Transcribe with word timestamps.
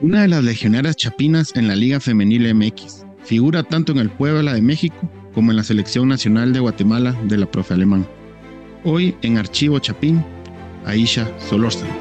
una 0.00 0.22
de 0.22 0.28
las 0.28 0.42
legionarias 0.42 0.96
chapinas 0.96 1.52
en 1.54 1.68
la 1.68 1.76
Liga 1.76 2.00
Femenil 2.00 2.54
MX. 2.54 3.04
Figura 3.22 3.62
tanto 3.62 3.92
en 3.92 3.98
el 3.98 4.08
Puebla 4.08 4.54
de 4.54 4.62
México 4.62 4.96
como 5.34 5.50
en 5.50 5.58
la 5.58 5.62
Selección 5.62 6.08
Nacional 6.08 6.52
de 6.52 6.60
Guatemala 6.60 7.12
de 7.24 7.36
la 7.36 7.50
profe 7.50 7.74
alemán. 7.74 8.08
Hoy 8.82 9.14
en 9.20 9.36
Archivo 9.36 9.78
Chapín, 9.78 10.24
Aisha 10.86 11.30
Solórzano. 11.38 11.92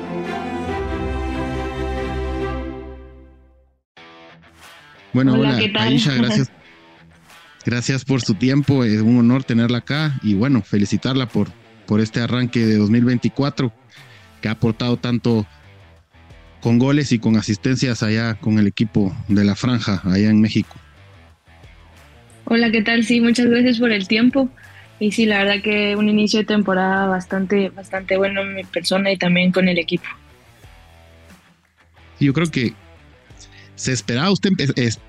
Bueno, 5.11 5.33
hola, 5.33 5.59
Aisha, 5.75 6.13
gracias. 6.13 6.51
Gracias 7.65 8.05
por 8.05 8.21
su 8.21 8.35
tiempo, 8.35 8.85
es 8.85 9.01
un 9.01 9.19
honor 9.19 9.43
tenerla 9.43 9.79
acá 9.79 10.17
y 10.23 10.33
bueno, 10.33 10.61
felicitarla 10.61 11.27
por, 11.27 11.49
por 11.85 11.99
este 11.99 12.21
arranque 12.21 12.65
de 12.65 12.77
2024 12.77 13.71
que 14.41 14.47
ha 14.47 14.51
aportado 14.51 14.97
tanto 14.97 15.45
con 16.61 16.79
goles 16.79 17.11
y 17.11 17.19
con 17.19 17.37
asistencias 17.37 18.03
allá 18.03 18.35
con 18.35 18.59
el 18.59 18.67
equipo 18.67 19.15
de 19.27 19.43
la 19.43 19.55
franja 19.55 20.01
allá 20.05 20.29
en 20.29 20.41
México. 20.41 20.75
Hola, 22.45 22.71
¿qué 22.71 22.81
tal? 22.81 23.05
Sí, 23.05 23.21
muchas 23.21 23.45
gracias 23.45 23.79
por 23.79 23.91
el 23.91 24.07
tiempo. 24.07 24.49
Y 24.99 25.11
sí, 25.11 25.25
la 25.25 25.43
verdad 25.43 25.61
que 25.63 25.95
un 25.95 26.09
inicio 26.09 26.39
de 26.39 26.45
temporada 26.45 27.05
bastante, 27.05 27.69
bastante 27.69 28.17
bueno 28.17 28.41
en 28.41 28.55
mi 28.55 28.63
persona 28.63 29.11
y 29.11 29.17
también 29.17 29.51
con 29.51 29.69
el 29.69 29.77
equipo. 29.77 30.05
Yo 32.19 32.33
creo 32.33 32.51
que 32.51 32.73
se 33.75 33.93
esperaba 33.93 34.29
usted, 34.29 34.51
es, 34.75 34.99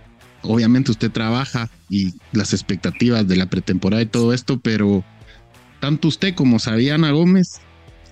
obviamente 0.43 0.93
usted 0.93 1.11
trabaja 1.11 1.69
y 1.89 2.15
las 2.33 2.53
expectativas 2.53 3.27
de 3.27 3.37
la 3.37 3.47
pretemporada 3.47 4.03
y 4.03 4.07
todo 4.07 4.33
esto, 4.33 4.61
pero 4.61 5.03
tanto 5.81 6.07
usted 6.07 6.35
como 6.35 6.61
Sabiana 6.61 7.11
Gómez 7.11 7.61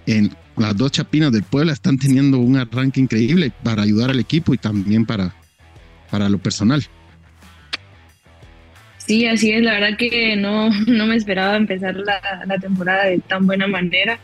en 0.08 0.30
las 0.56 0.76
dos 0.76 0.90
chapinas 0.90 1.30
del 1.32 1.42
Puebla 1.42 1.72
están 1.72 1.98
teniendo 1.98 2.38
un 2.38 2.56
arranque 2.56 2.98
increíble 2.98 3.52
para 3.62 3.82
ayudar 3.82 4.10
al 4.10 4.18
equipo 4.18 4.54
y 4.54 4.58
también 4.58 5.04
para, 5.04 5.34
para 6.10 6.28
lo 6.28 6.38
personal. 6.38 6.82
Sí, 8.96 9.26
así 9.26 9.52
es. 9.52 9.62
La 9.62 9.74
verdad 9.74 9.96
que 9.96 10.36
no, 10.36 10.70
no 10.86 11.06
me 11.06 11.16
esperaba 11.16 11.56
empezar 11.56 11.96
la, 11.96 12.58
temporada 12.58 13.04
de 13.04 13.18
tan 13.18 13.46
buena 13.46 13.66
manera. 13.66 14.18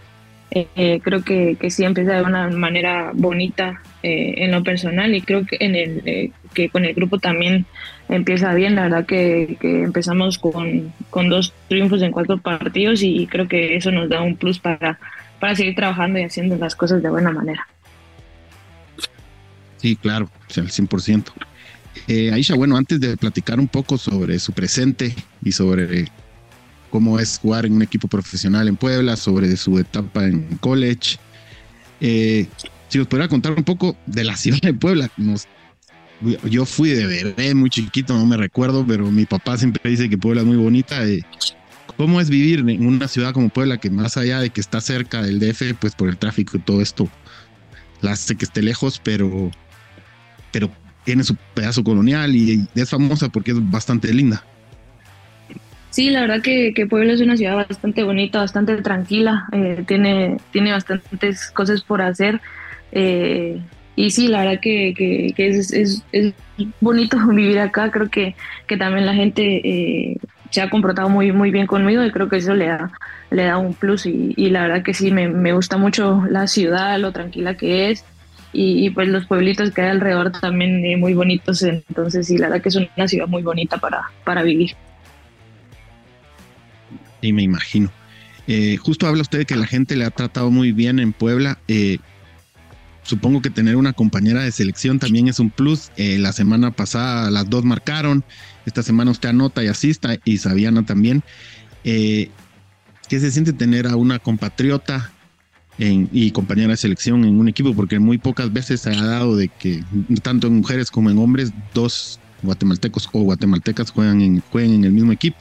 Eh, 0.51 1.01
creo 1.03 1.23
que, 1.25 1.57
que, 1.59 1.71
sí 1.71 1.85
empieza 1.85 2.13
de 2.15 2.23
una 2.23 2.49
manera 2.49 3.11
bonita 3.13 3.83
eh, 4.05 4.35
en 4.45 4.53
lo 4.53 4.63
personal 4.63 5.13
y 5.13 5.21
creo 5.21 5.45
que, 5.45 5.57
en 5.59 5.75
el, 5.75 6.03
eh, 6.05 6.31
que 6.53 6.69
con 6.69 6.85
el 6.85 6.95
grupo 6.95 7.19
también 7.19 7.67
empieza 8.09 8.55
bien. 8.55 8.77
La 8.77 8.83
verdad 8.83 9.07
que, 9.07 9.57
empezamos 9.61 10.39
con, 10.39 10.93
con, 11.11 11.29
dos 11.29 11.53
triunfos 11.69 12.03
en 12.03 12.13
cuatro 12.13 12.39
partidos 12.39 13.03
y 13.03 13.27
creo 13.27 13.49
que 13.49 13.77
eso 13.77 13.91
nos 13.91 14.09
da 14.09 14.23
un 14.23 14.37
plus 14.37 14.61
para, 14.61 14.99
para 15.41 15.55
seguir 15.55 15.75
trabajando 15.75 16.19
y 16.19 16.23
haciendo 16.23 16.57
las 16.57 16.75
cosas 16.75 17.03
de 17.03 17.11
buena 17.11 17.31
manera. 17.31 17.67
Sí, 19.79 19.97
claro, 19.97 20.31
al 20.57 20.69
100%. 20.69 21.25
Eh, 22.09 22.33
Aisha, 22.33 22.55
bueno, 22.55 22.77
antes 22.77 23.01
de 23.01 23.17
platicar 23.17 23.59
un 23.61 23.69
poco 23.69 23.99
sobre 23.99 24.39
su 24.39 24.53
presente 24.53 25.15
y 25.43 25.53
sobre 25.53 26.09
cómo 26.91 27.19
es 27.19 27.39
jugar 27.39 27.67
en 27.67 27.75
un 27.75 27.83
equipo 27.83 28.09
profesional 28.09 28.69
en 28.69 28.77
Puebla, 28.77 29.17
sobre 29.17 29.57
su 29.57 29.79
etapa 29.79 30.25
en 30.25 30.59
college, 30.59 31.19
eh, 32.01 32.47
si 32.89 32.99
os 32.99 33.07
pudiera 33.07 33.29
contar 33.29 33.53
un 33.53 33.65
poco 33.65 33.97
de 34.07 34.25
la 34.25 34.37
ciudad 34.37 34.61
de 34.61 34.75
Puebla. 34.75 35.11
yo 36.45 36.65
fui 36.65 36.91
de 36.91 37.07
bebé 37.07 37.55
muy 37.55 37.71
chiquito, 37.71 38.15
no 38.15 38.25
me 38.27 38.37
recuerdo, 38.37 38.87
pero 38.87 39.11
mi 39.11 39.25
papá 39.25 39.59
siempre 39.59 39.91
dice 39.91 40.09
que 40.09 40.17
Puebla 40.17 40.43
es 40.43 40.47
muy 40.47 40.57
bonita. 40.57 41.05
Eh, 41.07 41.23
¿Cómo 41.97 42.21
es 42.21 42.29
vivir 42.29 42.61
en 42.61 42.87
una 42.87 43.09
ciudad 43.09 43.33
como 43.33 43.49
Puebla 43.49 43.79
que 43.79 43.91
más 43.91 44.17
allá 44.17 44.41
de 44.41 44.51
que 44.51 44.61
está 44.61 44.81
cerca 44.81 45.23
del 45.23 45.39
DF, 45.39 45.75
pues 45.79 45.95
por 45.95 46.09
el 46.09 46.17
tráfico 46.17 46.57
y 46.57 46.61
todo 46.61 46.81
esto, 46.81 47.09
la 48.01 48.13
hace 48.13 48.37
que 48.37 48.45
esté 48.45 48.63
lejos, 48.63 49.01
pero, 49.03 49.51
pero 50.51 50.71
tiene 51.05 51.23
su 51.23 51.37
pedazo 51.55 51.85
colonial 51.85 52.35
y 52.35 52.67
es 52.75 52.91
famosa 52.91 53.29
porque 53.29 53.53
es 53.53 53.71
bastante 53.71 54.13
linda. 54.13 54.45
Sí, 55.95 56.11
la 56.11 56.23
verdad 56.23 56.43
que, 56.43 56.87
Puebla 56.91 57.13
es 57.13 57.21
una 57.21 57.37
ciudad 57.37 57.55
bastante 57.55 58.03
bonita, 58.03 58.41
bastante 58.41 58.83
tranquila, 58.83 59.47
eh, 59.53 59.85
tiene, 59.87 60.39
tiene 60.51 60.73
bastantes 60.73 61.53
cosas 61.53 61.83
por 61.83 62.03
hacer. 62.03 62.41
Eh, 62.91 63.61
y 63.95 64.11
sí, 64.11 64.27
la 64.27 64.41
verdad 64.45 64.61
que, 64.61 65.33
es, 65.37 66.03
bonito 66.81 67.17
vivir 67.29 67.61
acá. 67.61 67.93
Creo 67.93 68.11
que, 68.11 68.35
que 68.67 68.77
también 68.77 69.07
la 69.07 69.15
gente 69.15 69.61
eh, 69.65 70.17
se 70.55 70.63
ha 70.63 70.71
comportado 70.71 71.09
muy, 71.09 71.33
muy 71.33 71.51
bien 71.51 71.67
conmigo 71.67 72.05
y 72.05 72.13
creo 72.13 72.29
que 72.29 72.37
eso 72.37 72.55
le 72.55 72.67
da, 72.67 72.93
le 73.33 73.43
da 73.43 73.59
un 73.59 73.75
plus. 73.75 74.07
Y, 74.07 74.35
y 74.37 74.51
la 74.51 74.63
verdad 74.63 74.85
que 74.85 74.95
sí, 74.95 75.11
me, 75.11 75.29
me, 75.29 75.53
gusta 75.53 75.79
mucho 75.79 76.23
la 76.31 76.47
ciudad, 76.47 76.97
lo 77.01 77.11
tranquila 77.11 77.57
que 77.57 77.91
es 77.91 78.05
y, 78.53 78.89
pues 78.91 79.09
los 79.09 79.27
pueblitos 79.27 79.73
que 79.73 79.83
hay 79.83 79.89
alrededor 79.89 80.31
también 80.31 80.85
eh, 80.85 80.97
muy 80.97 81.13
bonitos, 81.13 81.61
entonces 81.63 82.29
sí, 82.29 82.39
la 82.39 82.47
verdad 82.47 82.63
que 82.63 82.69
es 82.69 82.77
una 82.77 83.09
ciudad 83.09 83.27
muy 83.27 83.43
bonita 83.43 83.79
para, 83.79 84.13
para 84.23 84.45
vivir. 84.45 84.77
Y 87.21 87.33
me 87.33 87.43
imagino. 87.43 87.91
Eh, 88.47 88.77
justo 88.77 89.09
habla 89.09 89.23
usted 89.23 89.39
de 89.39 89.45
que 89.45 89.57
la 89.57 89.67
gente 89.67 89.97
le 89.97 90.05
ha 90.05 90.11
tratado 90.11 90.53
muy 90.53 90.71
bien 90.71 91.01
en 91.01 91.13
Puebla. 91.13 91.59
Eh, 91.67 91.99
supongo 93.03 93.43
que 93.43 93.51
tener 93.51 93.75
una 93.75 93.93
compañera 93.93 94.45
de 94.45 94.53
selección 94.53 95.01
también 95.01 95.27
es 95.27 95.41
un 95.41 95.51
plus. 95.51 95.91
la 95.97 96.31
semana 96.33 96.71
pasada 96.71 97.33
las 97.33 97.51
dos 97.51 97.65
marcaron. 97.65 98.23
Esta 98.67 98.83
semana 98.83 99.11
usted 99.11 99.29
anota 99.29 99.63
y 99.63 99.69
asista 99.69 100.17
y 100.25 100.39
Sabiana 100.39 100.85
también. 100.85 101.23
¿Qué 101.83 102.31
se 103.09 103.31
siente 103.31 103.53
tener 103.53 103.87
a 103.87 103.97
una 103.97 104.19
compatriota 104.19 105.13
y 105.79 106.31
compañera 106.31 106.71
de 106.71 106.77
selección 106.77 107.25
en 107.25 107.39
un 107.39 107.49
equipo, 107.49 107.75
porque 107.75 107.99
muy 107.99 108.19
pocas 108.19 108.53
veces 108.53 108.83
se 108.83 108.91
ha 108.91 109.05
dado 109.05 109.37
de 109.37 109.49
que 109.49 109.83
tanto 110.23 110.47
en 110.47 110.59
mujeres 110.59 110.91
como 110.91 111.11
en 111.11 111.19
hombres 111.19 111.53
dos 111.73 112.21
guatemaltecos 112.43 113.09
o 113.13 113.23
guatemaltecas 113.23 113.91
juegan 113.91 114.21
en, 114.21 114.41
jueguen 114.41 114.75
en 114.75 114.85
el 114.85 114.93
mismo 114.93 115.13
equipo. 115.13 115.37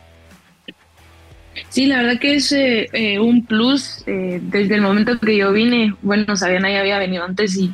Sí, 1.70 1.86
la 1.86 1.98
verdad 1.98 2.20
que 2.20 2.36
es 2.36 2.52
eh, 2.52 2.90
eh, 2.94 3.20
un 3.20 3.46
plus. 3.46 4.04
Eh, 4.08 4.40
desde 4.42 4.76
el 4.76 4.82
momento 4.82 5.20
que 5.20 5.38
yo 5.38 5.52
vine, 5.52 5.96
bueno, 6.02 6.36
Sabiana 6.36 6.72
ya 6.72 6.80
había 6.80 6.98
venido 6.98 7.24
antes 7.24 7.56
y, 7.58 7.74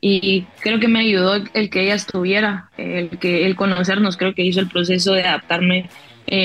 y 0.00 0.42
creo 0.60 0.78
que 0.78 0.88
me 0.88 1.00
ayudó 1.00 1.36
el 1.54 1.70
que 1.70 1.82
ella 1.82 1.94
estuviera, 1.94 2.70
el 2.76 3.18
que 3.18 3.46
el 3.46 3.56
conocernos, 3.56 4.16
creo 4.16 4.34
que 4.34 4.42
hizo 4.42 4.60
el 4.60 4.68
proceso 4.68 5.12
de 5.12 5.24
adaptarme 5.24 5.88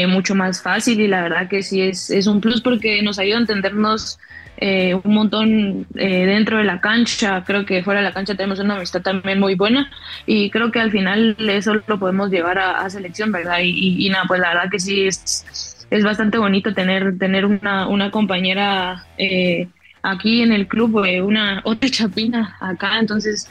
mucho 0.07 0.35
más 0.35 0.62
fácil 0.62 1.01
y 1.01 1.07
la 1.07 1.23
verdad 1.23 1.50
que 1.50 1.63
sí 1.63 1.81
es, 1.81 2.11
es 2.11 2.28
un 2.28 2.40
plus 2.40 2.61
porque 2.61 3.01
nos 3.01 3.17
ayuda 3.17 3.38
a 3.38 3.41
entendernos 3.41 4.19
eh, 4.63 4.94
un 4.94 5.16
montón 5.16 5.88
eh, 5.95 6.25
dentro 6.28 6.59
de 6.59 6.63
la 6.63 6.79
cancha, 6.79 7.44
creo 7.44 7.66
que 7.66 7.81
fuera 7.81 8.00
de 8.01 8.06
la 8.06 8.13
cancha 8.13 8.35
tenemos 8.35 8.59
una 8.59 8.75
amistad 8.75 9.01
también 9.01 9.40
muy 9.40 9.56
buena 9.56 9.90
y 10.28 10.51
creo 10.51 10.72
que 10.72 10.79
al 10.79 10.91
final 10.91 11.35
eso 11.50 11.81
lo 11.88 11.97
podemos 11.97 12.29
llevar 12.29 12.59
a, 12.59 12.88
selección, 12.91 13.31
¿verdad? 13.31 13.57
Y, 13.63 14.07
nada, 14.09 14.25
pues 14.28 14.40
la 14.40 14.50
verdad 14.50 14.69
que 14.69 14.79
sí 14.79 15.07
es, 15.07 15.88
es 15.90 16.03
bastante 16.03 16.38
bonito 16.38 16.75
tener, 16.75 17.17
tener 17.17 17.47
una, 17.47 17.88
una 17.88 18.11
compañera 18.11 19.07
eh, 19.17 19.67
aquí 20.03 20.41
en 20.41 20.51
el 20.51 20.67
club, 20.67 21.03
una 21.23 21.62
otra 21.63 21.89
chapina 21.89 22.57
acá, 22.59 23.00
entonces 23.00 23.50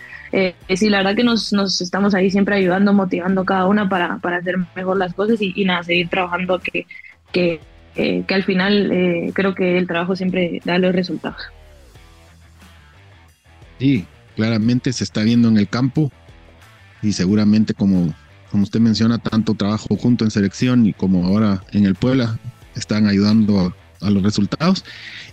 sí, 0.75 0.88
la 0.88 0.99
verdad 0.99 1.16
que 1.16 1.25
nos, 1.25 1.53
nos 1.53 1.81
estamos 1.81 2.15
ahí 2.15 2.31
siempre 2.31 2.56
ayudando, 2.56 2.93
motivando 2.93 3.44
cada 3.44 3.66
una 3.66 3.88
para, 3.88 4.19
para 4.19 4.38
hacer 4.38 4.56
mejor 4.75 4.97
las 4.97 5.15
cosas 5.15 5.41
y, 5.43 5.53
y 5.56 5.65
nada, 5.65 5.83
seguir 5.83 6.09
trabajando 6.09 6.59
que, 6.60 6.87
que 7.33 7.60
que 7.94 8.34
al 8.34 8.44
final 8.44 8.91
eh, 8.93 9.33
creo 9.34 9.55
que 9.55 9.77
el 9.77 9.87
trabajo 9.87 10.16
siempre 10.16 10.60
da 10.65 10.78
los 10.78 10.94
resultados. 10.94 11.43
Sí, 13.78 14.06
claramente 14.37 14.93
se 14.93 15.05
está 15.05 15.22
viendo 15.22 15.49
en 15.49 15.56
el 15.56 15.69
campo 15.69 16.12
y 17.03 17.12
seguramente 17.12 17.75
como, 17.75 18.15
como 18.50 18.62
usted 18.62 18.81
menciona, 18.81 19.19
tanto 19.19 19.55
trabajo 19.55 19.97
junto 19.97 20.25
en 20.25 20.31
selección 20.31 20.87
y 20.87 20.93
como 20.93 21.27
ahora 21.27 21.62
en 21.72 21.87
el 21.87 21.94
Puebla 21.94 22.39
están 22.75 23.06
ayudando 23.06 23.75
a, 24.00 24.10
los 24.10 24.22
resultados. 24.22 24.84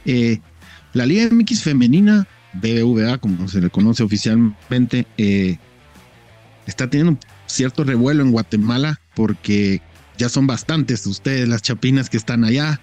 Eh, 0.05 0.39
la 0.97 1.05
Liga 1.05 1.29
MX 1.31 1.63
femenina, 1.63 2.27
BBVA, 2.53 3.19
como 3.19 3.47
se 3.47 3.61
le 3.61 3.69
conoce 3.69 4.03
oficialmente, 4.03 5.05
eh, 5.17 5.57
está 6.65 6.89
teniendo 6.89 7.19
cierto 7.45 7.83
revuelo 7.83 8.23
en 8.23 8.31
Guatemala 8.31 8.99
porque 9.15 9.81
ya 10.17 10.27
son 10.27 10.47
bastantes 10.47 11.05
ustedes, 11.05 11.47
las 11.47 11.61
chapinas 11.61 12.09
que 12.09 12.17
están 12.17 12.43
allá. 12.43 12.81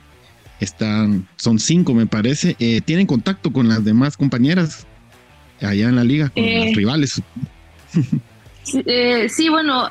Están, 0.61 1.27
son 1.37 1.59
cinco, 1.59 1.93
me 1.95 2.07
parece. 2.07 2.57
Eh, 2.61 2.81
¿Tienen 2.81 3.07
contacto 3.07 3.53
con 3.53 3.69
las 3.69 3.85
demás 3.85 4.17
compañeras 4.17 4.87
allá 5.61 5.89
en 5.89 5.97
la 5.97 6.05
liga, 6.05 6.29
con 6.31 6.43
los 6.43 6.53
eh, 6.53 6.73
rivales? 6.75 7.23
Eh, 8.87 9.29
sí, 9.29 9.51
bueno, 9.51 9.91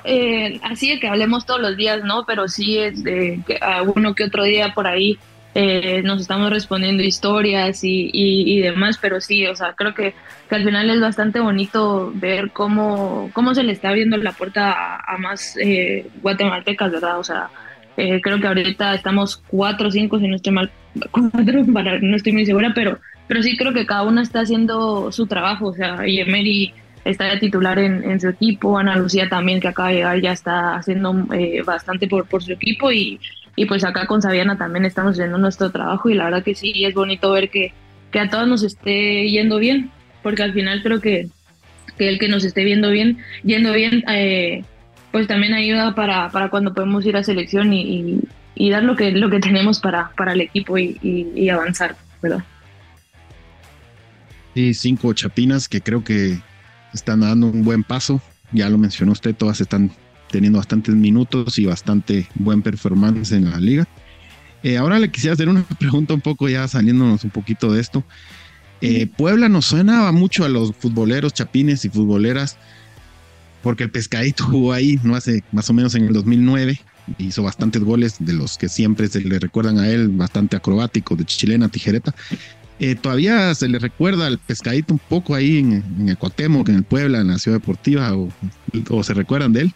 así 0.63 0.89
de 0.89 0.99
que 0.99 1.07
hablemos 1.07 1.45
todos 1.45 1.61
los 1.61 1.77
días, 1.77 2.03
¿no? 2.03 2.25
Pero 2.25 2.47
sí 2.47 2.79
es 2.79 3.03
de 3.03 3.39
que 3.45 3.59
a 3.61 3.83
uno 3.83 4.15
que 4.15 4.23
otro 4.23 4.43
día 4.45 4.73
por 4.73 4.87
ahí 4.87 5.19
eh, 5.55 6.01
nos 6.03 6.21
estamos 6.21 6.49
respondiendo 6.49 7.03
historias 7.03 7.81
y, 7.83 8.59
demás, 8.61 8.97
pero 8.99 9.21
sí, 9.21 9.45
o 9.45 9.55
sea, 9.55 9.73
creo 9.73 9.93
que, 9.93 10.15
que, 10.49 10.55
al 10.55 10.63
final 10.63 10.89
es 10.89 10.99
bastante 10.99 11.39
bonito 11.39 12.11
ver 12.15 12.51
cómo, 12.51 13.29
cómo 13.33 13.53
se 13.53 13.63
le 13.63 13.71
está 13.71 13.89
abriendo 13.89 14.17
la 14.17 14.31
puerta 14.31 14.95
a, 14.95 15.17
más 15.17 15.55
eh, 15.57 16.07
guatemaltecas, 16.23 16.91
¿verdad? 16.91 17.19
O 17.19 17.23
sea, 17.23 17.49
eh, 17.97 18.19
creo 18.21 18.39
que 18.39 18.47
ahorita 18.47 18.95
estamos 18.95 19.37
cuatro 19.47 19.89
o 19.89 19.91
cinco, 19.91 20.17
si 20.17 20.27
no 20.27 20.35
estoy 20.37 20.53
mal, 20.53 20.71
cuatro, 21.11 21.65
para, 21.71 21.99
no 21.99 22.15
estoy 22.15 22.33
muy 22.33 22.47
segura, 22.47 22.71
pero, 22.73 22.99
pero 23.27 23.43
sí 23.43 23.55
creo 23.55 23.73
que 23.73 23.85
cada 23.85 24.03
una 24.03 24.23
está 24.23 24.41
haciendo 24.41 25.11
su 25.11 25.27
trabajo, 25.27 25.67
o 25.67 25.73
sea, 25.73 26.07
y 26.07 26.73
está 27.05 27.25
de 27.25 27.37
titular 27.37 27.77
en, 27.77 28.19
su 28.19 28.29
equipo, 28.29 28.77
Ana 28.77 28.95
Lucía 28.95 29.29
también 29.29 29.59
que 29.59 29.67
acaba 29.67 29.89
de 29.89 29.95
llegar 29.95 30.21
ya 30.21 30.31
está 30.31 30.77
haciendo 30.77 31.13
eh, 31.33 31.61
bastante 31.63 32.07
por, 32.07 32.25
por 32.25 32.41
su 32.41 32.53
equipo 32.53 32.91
y, 32.91 33.19
y 33.55 33.65
pues 33.65 33.83
acá 33.83 34.07
con 34.07 34.21
Sabiana 34.21 34.57
también 34.57 34.85
estamos 34.85 35.13
haciendo 35.13 35.37
nuestro 35.37 35.71
trabajo 35.71 36.09
y 36.09 36.15
la 36.15 36.25
verdad 36.25 36.43
que 36.43 36.55
sí, 36.55 36.85
es 36.85 36.93
bonito 36.93 37.31
ver 37.31 37.49
que, 37.49 37.73
que 38.11 38.19
a 38.19 38.29
todos 38.29 38.47
nos 38.47 38.63
esté 38.63 39.29
yendo 39.29 39.59
bien, 39.59 39.91
porque 40.23 40.43
al 40.43 40.53
final 40.53 40.81
creo 40.81 41.01
que, 41.01 41.29
que 41.97 42.09
el 42.09 42.19
que 42.19 42.29
nos 42.29 42.43
esté 42.43 42.63
viendo 42.63 42.89
bien, 42.89 43.19
yendo 43.43 43.73
bien, 43.73 44.03
eh, 44.09 44.63
pues 45.11 45.27
también 45.27 45.53
ayuda 45.53 45.93
para, 45.93 46.29
para 46.29 46.49
cuando 46.49 46.73
podemos 46.73 47.05
ir 47.05 47.15
a 47.15 47.23
selección 47.23 47.71
y, 47.73 48.19
y, 48.55 48.69
dar 48.71 48.83
lo 48.83 48.95
que, 48.95 49.11
lo 49.11 49.29
que 49.29 49.39
tenemos 49.39 49.79
para, 49.79 50.11
para 50.17 50.33
el 50.33 50.41
equipo 50.41 50.77
y, 50.77 51.49
avanzar, 51.49 51.95
¿verdad? 52.21 52.43
Sí, 54.55 54.73
cinco 54.73 55.13
chapinas 55.13 55.69
que 55.69 55.81
creo 55.81 56.03
que 56.03 56.39
están 56.93 57.21
dando 57.21 57.47
un 57.47 57.63
buen 57.63 57.83
paso. 57.83 58.21
Ya 58.51 58.69
lo 58.69 58.77
mencionó 58.77 59.11
usted, 59.11 59.35
todas 59.35 59.61
están 59.61 59.91
teniendo 60.33 60.57
bastantes 60.57 60.95
minutos 60.95 61.59
y 61.59 61.65
bastante 61.65 62.27
buen 62.33 62.63
performance 62.63 63.31
en 63.31 63.51
la 63.51 63.59
liga. 63.59 63.87
Eh, 64.63 64.77
ahora 64.77 64.97
le 64.97 65.11
quisiera 65.11 65.35
hacer 65.35 65.47
una 65.47 65.63
pregunta 65.79 66.15
un 66.15 66.21
poco 66.21 66.49
ya 66.49 66.67
saliéndonos 66.67 67.23
un 67.23 67.29
poquito 67.29 67.71
de 67.71 67.79
esto. 67.79 68.03
Eh, 68.81 69.05
Puebla 69.05 69.47
nos 69.47 69.65
suena 69.65 70.11
mucho 70.11 70.43
a 70.43 70.49
los 70.49 70.75
futboleros 70.75 71.33
chapines 71.33 71.85
y 71.85 71.89
futboleras 71.89 72.57
porque 73.61 73.83
el 73.83 73.91
pescadito 73.91 74.43
jugó 74.45 74.73
ahí, 74.73 74.99
no 75.03 75.15
hace 75.15 75.43
más 75.51 75.69
o 75.69 75.73
menos 75.73 75.93
en 75.93 76.05
el 76.05 76.13
2009, 76.13 76.81
hizo 77.19 77.43
bastantes 77.43 77.83
goles 77.83 78.15
de 78.19 78.33
los 78.33 78.57
que 78.57 78.69
siempre 78.69 79.07
se 79.07 79.21
le 79.21 79.37
recuerdan 79.37 79.77
a 79.77 79.87
él, 79.87 80.09
bastante 80.09 80.57
acrobáticos, 80.57 81.15
de 81.15 81.25
chilena, 81.25 81.69
tijereta. 81.69 82.13
Eh, 82.79 82.95
todavía 82.95 83.53
se 83.53 83.69
le 83.69 83.77
recuerda 83.77 84.25
al 84.25 84.39
pescadito 84.39 84.95
un 84.95 84.99
poco 84.99 85.35
ahí 85.35 85.59
en, 85.59 85.83
en 85.99 86.09
el 86.09 86.17
Cuauhtémoc, 86.17 86.67
en 86.69 86.75
el 86.75 86.83
Puebla, 86.83 87.21
en 87.21 87.27
la 87.27 87.37
Ciudad 87.37 87.59
Deportiva, 87.59 88.13
o, 88.17 88.29
o 88.89 89.03
se 89.03 89.13
recuerdan 89.13 89.53
de 89.53 89.61
él. 89.61 89.73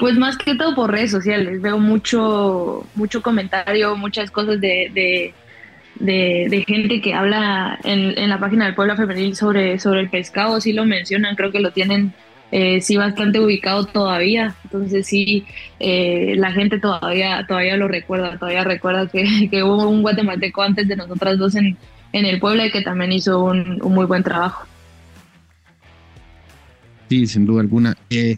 Pues 0.00 0.16
más 0.16 0.38
que 0.38 0.54
todo 0.54 0.74
por 0.74 0.90
redes 0.90 1.10
sociales, 1.10 1.60
veo 1.60 1.78
mucho, 1.78 2.86
mucho 2.94 3.20
comentario, 3.22 3.94
muchas 3.96 4.30
cosas 4.30 4.58
de, 4.58 5.34
de, 5.96 6.64
gente 6.66 7.02
que 7.02 7.12
habla 7.12 7.78
en, 7.84 8.18
en, 8.18 8.30
la 8.30 8.40
página 8.40 8.64
del 8.64 8.74
Pueblo 8.74 8.96
Femenil 8.96 9.36
sobre, 9.36 9.78
sobre 9.78 10.00
el 10.00 10.08
pescado, 10.08 10.58
sí 10.58 10.72
lo 10.72 10.86
mencionan, 10.86 11.36
creo 11.36 11.52
que 11.52 11.60
lo 11.60 11.72
tienen 11.72 12.14
eh, 12.50 12.80
sí 12.80 12.96
bastante 12.96 13.38
ubicado 13.38 13.84
todavía, 13.84 14.56
entonces 14.64 15.06
sí, 15.06 15.44
eh, 15.78 16.34
la 16.36 16.50
gente 16.50 16.80
todavía, 16.80 17.44
todavía 17.46 17.76
lo 17.76 17.86
recuerda, 17.86 18.38
todavía 18.38 18.64
recuerda 18.64 19.06
que, 19.06 19.48
que, 19.50 19.62
hubo 19.62 19.86
un 19.86 20.02
guatemalteco 20.02 20.62
antes 20.62 20.88
de 20.88 20.96
nosotras 20.96 21.38
dos 21.38 21.54
en, 21.54 21.76
en 22.12 22.24
el 22.24 22.40
pueblo 22.40 22.64
y 22.64 22.70
que 22.70 22.80
también 22.80 23.12
hizo 23.12 23.44
un, 23.44 23.80
un 23.82 23.94
muy 23.94 24.06
buen 24.06 24.22
trabajo. 24.22 24.66
Sí, 27.08 27.26
sin 27.26 27.44
duda 27.44 27.60
alguna. 27.60 27.94
Eh, 28.08 28.36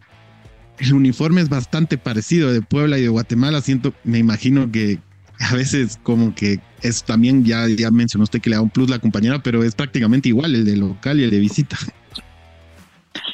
el 0.83 0.95
uniforme 0.95 1.41
es 1.41 1.49
bastante 1.49 1.99
parecido 1.99 2.53
de 2.53 2.63
Puebla 2.63 2.99
y 2.99 3.03
de 3.03 3.09
Guatemala. 3.09 3.61
Siento, 3.61 3.95
me 4.05 4.19
imagino 4.19 4.71
que 4.71 4.99
a 5.39 5.55
veces 5.55 5.99
como 6.03 6.35
que 6.35 6.61
es 6.83 7.05
también, 7.05 7.45
ya, 7.45 7.67
ya 7.69 7.91
mencionó 7.91 8.25
usted 8.25 8.41
que 8.41 8.51
le 8.51 8.57
da 8.57 8.63
un 8.63 8.71
plus 8.71 8.91
la 8.91 8.99
compañera, 8.99 9.43
pero 9.43 9.63
es 9.63 9.75
prácticamente 9.75 10.29
igual 10.29 10.55
el 10.55 10.65
de 10.65 10.77
local 10.77 11.21
y 11.21 11.25
el 11.25 11.31
de 11.31 11.39
visita. 11.39 11.77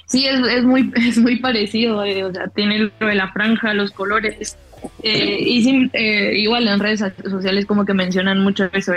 Sí, 0.07 0.27
es, 0.27 0.65
muy, 0.65 0.91
es 0.97 1.19
muy 1.19 1.37
parecido, 1.37 2.05
eh, 2.05 2.25
o 2.25 2.33
sea, 2.33 2.49
tiene 2.49 2.91
lo 2.99 3.07
de 3.07 3.15
la 3.15 3.33
franja, 3.33 3.75
los 3.75 3.91
colores. 3.91 4.57
Eh, 5.03 5.39
y 5.41 5.63
sí, 5.63 5.91
eh, 5.93 6.35
igual 6.37 6.69
en 6.69 6.79
redes 6.79 7.03
sociales 7.25 7.67
como 7.67 7.85
que 7.85 7.95
mencionan 7.95 8.39
mucho 8.41 8.71
eso, 8.73 8.95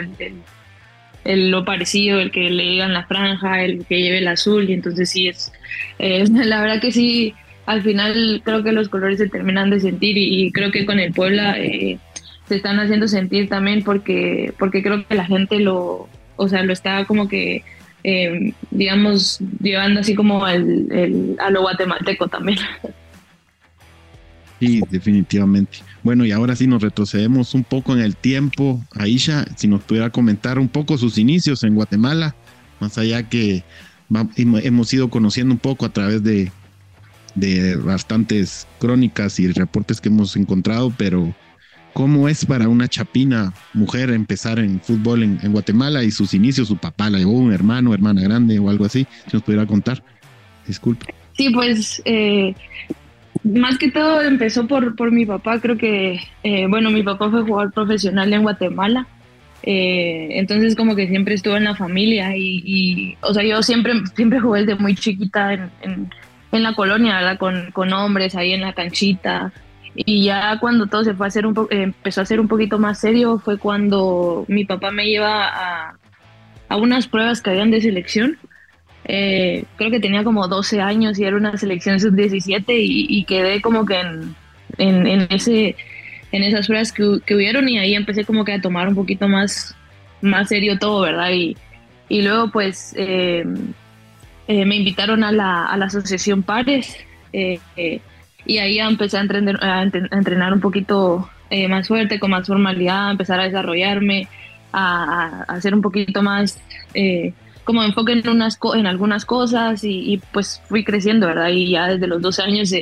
el, 1.23 1.51
lo 1.51 1.65
parecido, 1.65 2.19
el 2.19 2.31
que 2.31 2.49
le 2.49 2.63
digan 2.63 2.93
la 2.93 3.05
franja, 3.05 3.63
el 3.63 3.85
que 3.85 4.01
lleve 4.01 4.19
el 4.19 4.27
azul, 4.27 4.69
y 4.69 4.73
entonces 4.73 5.09
sí 5.09 5.27
es, 5.27 5.51
la 5.99 6.61
verdad 6.61 6.81
que 6.81 6.91
sí, 6.91 7.33
al 7.65 7.81
final 7.81 8.41
creo 8.43 8.63
que 8.63 8.71
los 8.71 8.89
colores 8.89 9.17
se 9.17 9.29
terminan 9.29 9.69
de 9.69 9.79
sentir 9.79 10.17
y, 10.17 10.51
creo 10.51 10.71
que 10.71 10.85
con 10.85 10.99
el 10.99 11.13
Puebla 11.13 11.57
eh, 11.59 11.99
se 12.47 12.55
están 12.55 12.79
haciendo 12.79 13.07
sentir 13.07 13.49
también 13.49 13.83
porque, 13.83 14.53
porque 14.57 14.83
creo 14.83 15.05
que 15.07 15.15
la 15.15 15.25
gente 15.25 15.59
lo, 15.59 16.09
o 16.35 16.47
sea, 16.47 16.63
lo 16.63 16.73
está 16.73 17.05
como 17.05 17.27
que, 17.27 17.63
eh, 18.03 18.53
digamos, 18.71 19.39
llevando 19.61 19.99
así 19.99 20.15
como 20.15 20.47
el, 20.47 21.37
a 21.39 21.49
lo 21.49 21.61
guatemalteco 21.61 22.27
también. 22.27 22.59
Sí, 24.59 24.81
definitivamente. 24.89 25.79
Bueno, 26.03 26.23
y 26.23 26.31
ahora 26.31 26.55
sí 26.55 26.67
nos 26.67 26.83
retrocedemos 26.83 27.55
un 27.55 27.63
poco 27.63 27.93
en 27.93 28.01
el 28.01 28.15
tiempo. 28.15 28.83
Aisha, 28.93 29.45
si 29.55 29.67
nos 29.67 29.81
pudiera 29.81 30.11
comentar 30.11 30.59
un 30.59 30.67
poco 30.67 30.97
sus 30.97 31.17
inicios 31.17 31.63
en 31.63 31.73
Guatemala, 31.73 32.35
más 32.79 32.97
allá 32.97 33.27
que 33.27 33.63
hemos 34.35 34.93
ido 34.93 35.09
conociendo 35.09 35.53
un 35.53 35.59
poco 35.59 35.85
a 35.85 35.89
través 35.89 36.21
de, 36.21 36.51
de 37.35 37.75
bastantes 37.75 38.67
crónicas 38.79 39.39
y 39.39 39.51
reportes 39.51 40.01
que 40.01 40.09
hemos 40.09 40.35
encontrado, 40.35 40.93
pero 40.97 41.33
¿cómo 41.93 42.27
es 42.27 42.45
para 42.45 42.67
una 42.67 42.87
chapina 42.87 43.53
mujer 43.73 44.09
empezar 44.11 44.59
en 44.59 44.81
fútbol 44.81 45.23
en, 45.23 45.51
Guatemala 45.51 46.03
y 46.03 46.11
sus 46.11 46.33
inicios? 46.33 46.67
Su 46.67 46.77
papá 46.77 47.09
la 47.09 47.19
llevó, 47.19 47.33
un 47.33 47.53
hermano, 47.53 47.93
hermana 47.93 48.21
grande 48.21 48.59
o 48.59 48.69
algo 48.69 48.85
así, 48.85 49.07
si 49.25 49.33
nos 49.33 49.43
pudiera 49.43 49.65
contar. 49.65 50.03
Disculpe. 50.67 51.13
Sí, 51.33 51.49
pues 51.49 52.01
eh, 52.05 52.53
más 53.43 53.77
que 53.77 53.89
todo 53.89 54.21
empezó 54.21 54.67
por, 54.67 54.95
por 54.95 55.11
mi 55.11 55.25
papá, 55.25 55.59
creo 55.59 55.77
que, 55.77 56.19
eh, 56.43 56.67
bueno, 56.67 56.91
mi 56.91 57.03
papá 57.03 57.29
fue 57.29 57.43
jugador 57.43 57.73
profesional 57.73 58.31
en 58.33 58.43
Guatemala. 58.43 59.07
Eh, 59.63 60.39
entonces 60.39 60.75
como 60.75 60.95
que 60.95 61.07
siempre 61.07 61.35
estuvo 61.35 61.55
en 61.55 61.65
la 61.65 61.75
familia 61.75 62.35
y, 62.35 63.15
o 63.21 63.31
sea, 63.31 63.43
yo 63.43 63.61
siempre, 63.61 63.93
siempre 64.15 64.39
jugué 64.39 64.61
desde 64.61 64.81
muy 64.81 64.95
chiquita 64.95 65.53
en 65.53 66.09
la 66.51 66.73
colonia, 66.75 67.15
¿verdad? 67.15 67.37
Con, 67.37 67.71
con 67.71 67.93
hombres 67.93 68.35
ahí 68.35 68.53
en 68.53 68.61
la 68.61 68.73
canchita. 68.73 69.53
Y 69.95 70.23
ya 70.23 70.57
cuando 70.59 70.87
todo 70.87 71.03
se 71.03 71.13
fue 71.13 71.25
a 71.25 71.29
hacer 71.29 71.45
un 71.45 71.67
empezó 71.69 72.21
a 72.21 72.25
ser 72.25 72.39
un 72.39 72.47
poquito 72.47 72.79
más 72.79 72.99
serio 72.99 73.39
fue 73.39 73.57
cuando 73.57 74.45
mi 74.47 74.63
papá 74.63 74.91
me 74.91 75.05
lleva 75.05 75.47
a, 75.47 75.95
a 76.69 76.75
unas 76.77 77.07
pruebas 77.07 77.41
que 77.41 77.49
habían 77.49 77.71
de 77.71 77.81
selección. 77.81 78.37
Eh, 79.05 79.65
creo 79.77 79.91
que 79.91 79.99
tenía 79.99 80.23
como 80.23 80.47
12 80.47 80.79
años 80.79 81.19
y 81.19 81.25
era 81.25 81.35
una 81.35 81.57
selección 81.57 81.99
sub-17 81.99 82.63
y, 82.67 83.23
quedé 83.25 83.61
como 83.61 83.85
que 83.85 83.99
en, 83.99 84.35
en, 84.77 85.27
ese, 85.29 85.75
en 86.31 86.43
esas 86.43 86.67
pruebas 86.67 86.91
que, 86.91 87.19
que, 87.25 87.35
hubieron 87.35 87.67
y 87.67 87.79
ahí 87.79 87.95
empecé 87.95 88.25
como 88.25 88.45
que 88.45 88.53
a 88.53 88.61
tomar 88.61 88.87
un 88.87 88.95
poquito 88.95 89.27
más, 89.27 89.75
más 90.21 90.49
serio 90.49 90.77
todo, 90.77 91.01
¿verdad? 91.01 91.31
Y, 91.31 91.57
y 92.09 92.21
luego 92.21 92.51
pues 92.51 92.93
eh, 92.95 93.43
eh, 94.51 94.65
me 94.65 94.75
invitaron 94.75 95.23
a 95.23 95.31
la, 95.31 95.65
a 95.65 95.77
la 95.77 95.85
asociación 95.85 96.43
Pares 96.43 96.97
eh, 97.31 97.57
eh, 97.77 98.01
y 98.45 98.57
ahí 98.57 98.79
empecé 98.79 99.17
a 99.17 99.21
entrenar, 99.21 99.63
a 99.63 99.81
entrenar 99.81 100.51
un 100.51 100.59
poquito 100.59 101.29
más 101.69 101.87
fuerte, 101.87 102.19
con 102.19 102.31
más 102.31 102.47
formalidad, 102.47 103.07
a 103.07 103.11
empezar 103.11 103.39
a 103.39 103.43
desarrollarme, 103.43 104.27
a, 104.73 105.43
hacer 105.47 105.73
un 105.73 105.81
poquito 105.81 106.21
más 106.21 106.61
como 107.63 107.83
enfoque 107.83 108.11
en, 108.11 108.27
unas, 108.27 108.59
en 108.73 108.87
algunas 108.87 109.23
cosas 109.23 109.83
y, 109.85 110.21
pues 110.33 110.61
fui 110.67 110.83
creciendo, 110.83 111.27
¿verdad? 111.27 111.49
Y 111.49 111.71
ya 111.71 111.87
desde 111.87 112.07
los 112.07 112.21
12 112.21 112.41
años 112.41 112.73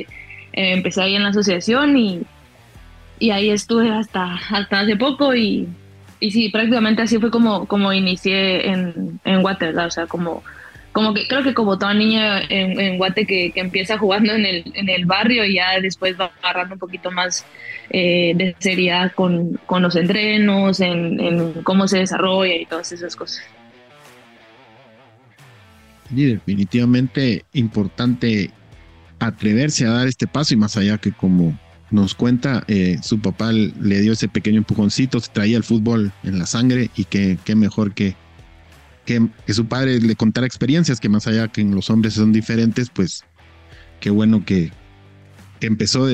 empecé 0.52 1.02
ahí 1.02 1.14
en 1.14 1.22
la 1.22 1.28
asociación 1.28 1.96
y, 1.96 2.22
y 3.20 3.30
ahí 3.30 3.50
estuve 3.50 3.90
hasta, 3.90 4.34
hasta 4.50 4.80
hace 4.80 4.96
poco 4.96 5.36
y, 5.36 5.68
y 6.18 6.30
sí, 6.32 6.48
prácticamente 6.48 7.02
así 7.02 7.18
fue 7.18 7.30
como, 7.30 7.66
como 7.66 7.92
inicié 7.92 8.70
en, 8.70 9.20
en 9.24 9.44
Water, 9.44 9.76
o 9.78 9.90
sea, 9.90 10.06
como 10.06 10.42
como 10.92 11.14
que 11.14 11.28
creo 11.28 11.42
que 11.42 11.54
como 11.54 11.78
toda 11.78 11.94
niña 11.94 12.40
en, 12.48 12.98
Guate 12.98 13.24
que, 13.26 13.52
empieza 13.54 13.96
jugando 13.98 14.32
en 14.32 14.44
el, 14.44 14.72
en 14.74 14.88
el 14.88 15.06
barrio 15.06 15.44
y 15.44 15.54
ya 15.54 15.80
después 15.80 16.18
va 16.18 16.32
agarrando 16.42 16.74
un 16.74 16.80
poquito 16.80 17.10
más 17.10 17.46
eh, 17.90 18.32
de 18.34 18.56
seriedad 18.58 19.12
con, 19.12 19.60
con 19.66 19.82
los 19.82 19.94
entrenos, 19.94 20.80
en, 20.80 21.62
cómo 21.62 21.86
se 21.86 21.98
desarrolla 21.98 22.56
y 22.56 22.66
todas 22.66 22.90
esas 22.92 23.14
cosas. 23.14 23.44
Y 26.14 26.24
definitivamente 26.24 27.44
importante 27.52 28.50
atreverse 29.20 29.86
a 29.86 29.90
dar 29.90 30.08
este 30.08 30.26
paso 30.26 30.54
y 30.54 30.56
más 30.56 30.76
allá 30.76 30.98
que 30.98 31.12
como 31.12 31.56
nos 31.92 32.14
cuenta, 32.14 32.64
eh, 32.68 32.98
su 33.02 33.20
papá 33.20 33.52
le 33.52 34.00
dio 34.00 34.12
ese 34.12 34.28
pequeño 34.28 34.58
empujoncito, 34.58 35.20
se 35.20 35.30
traía 35.30 35.56
el 35.56 35.64
fútbol 35.64 36.12
en 36.22 36.38
la 36.38 36.46
sangre 36.46 36.90
y 36.96 37.04
que 37.04 37.38
qué 37.44 37.54
mejor 37.54 37.94
que 37.94 38.16
que, 39.46 39.52
su 39.54 39.66
padre 39.66 40.00
le 40.00 40.14
contara 40.14 40.46
experiencias 40.46 41.00
que 41.00 41.08
más 41.08 41.26
allá 41.26 41.48
que 41.48 41.60
en 41.60 41.74
los 41.74 41.90
hombres 41.90 42.14
son 42.14 42.32
diferentes, 42.32 42.90
pues 42.90 43.24
qué 43.98 44.10
bueno 44.10 44.44
que, 44.44 44.70
empezó 45.60 46.06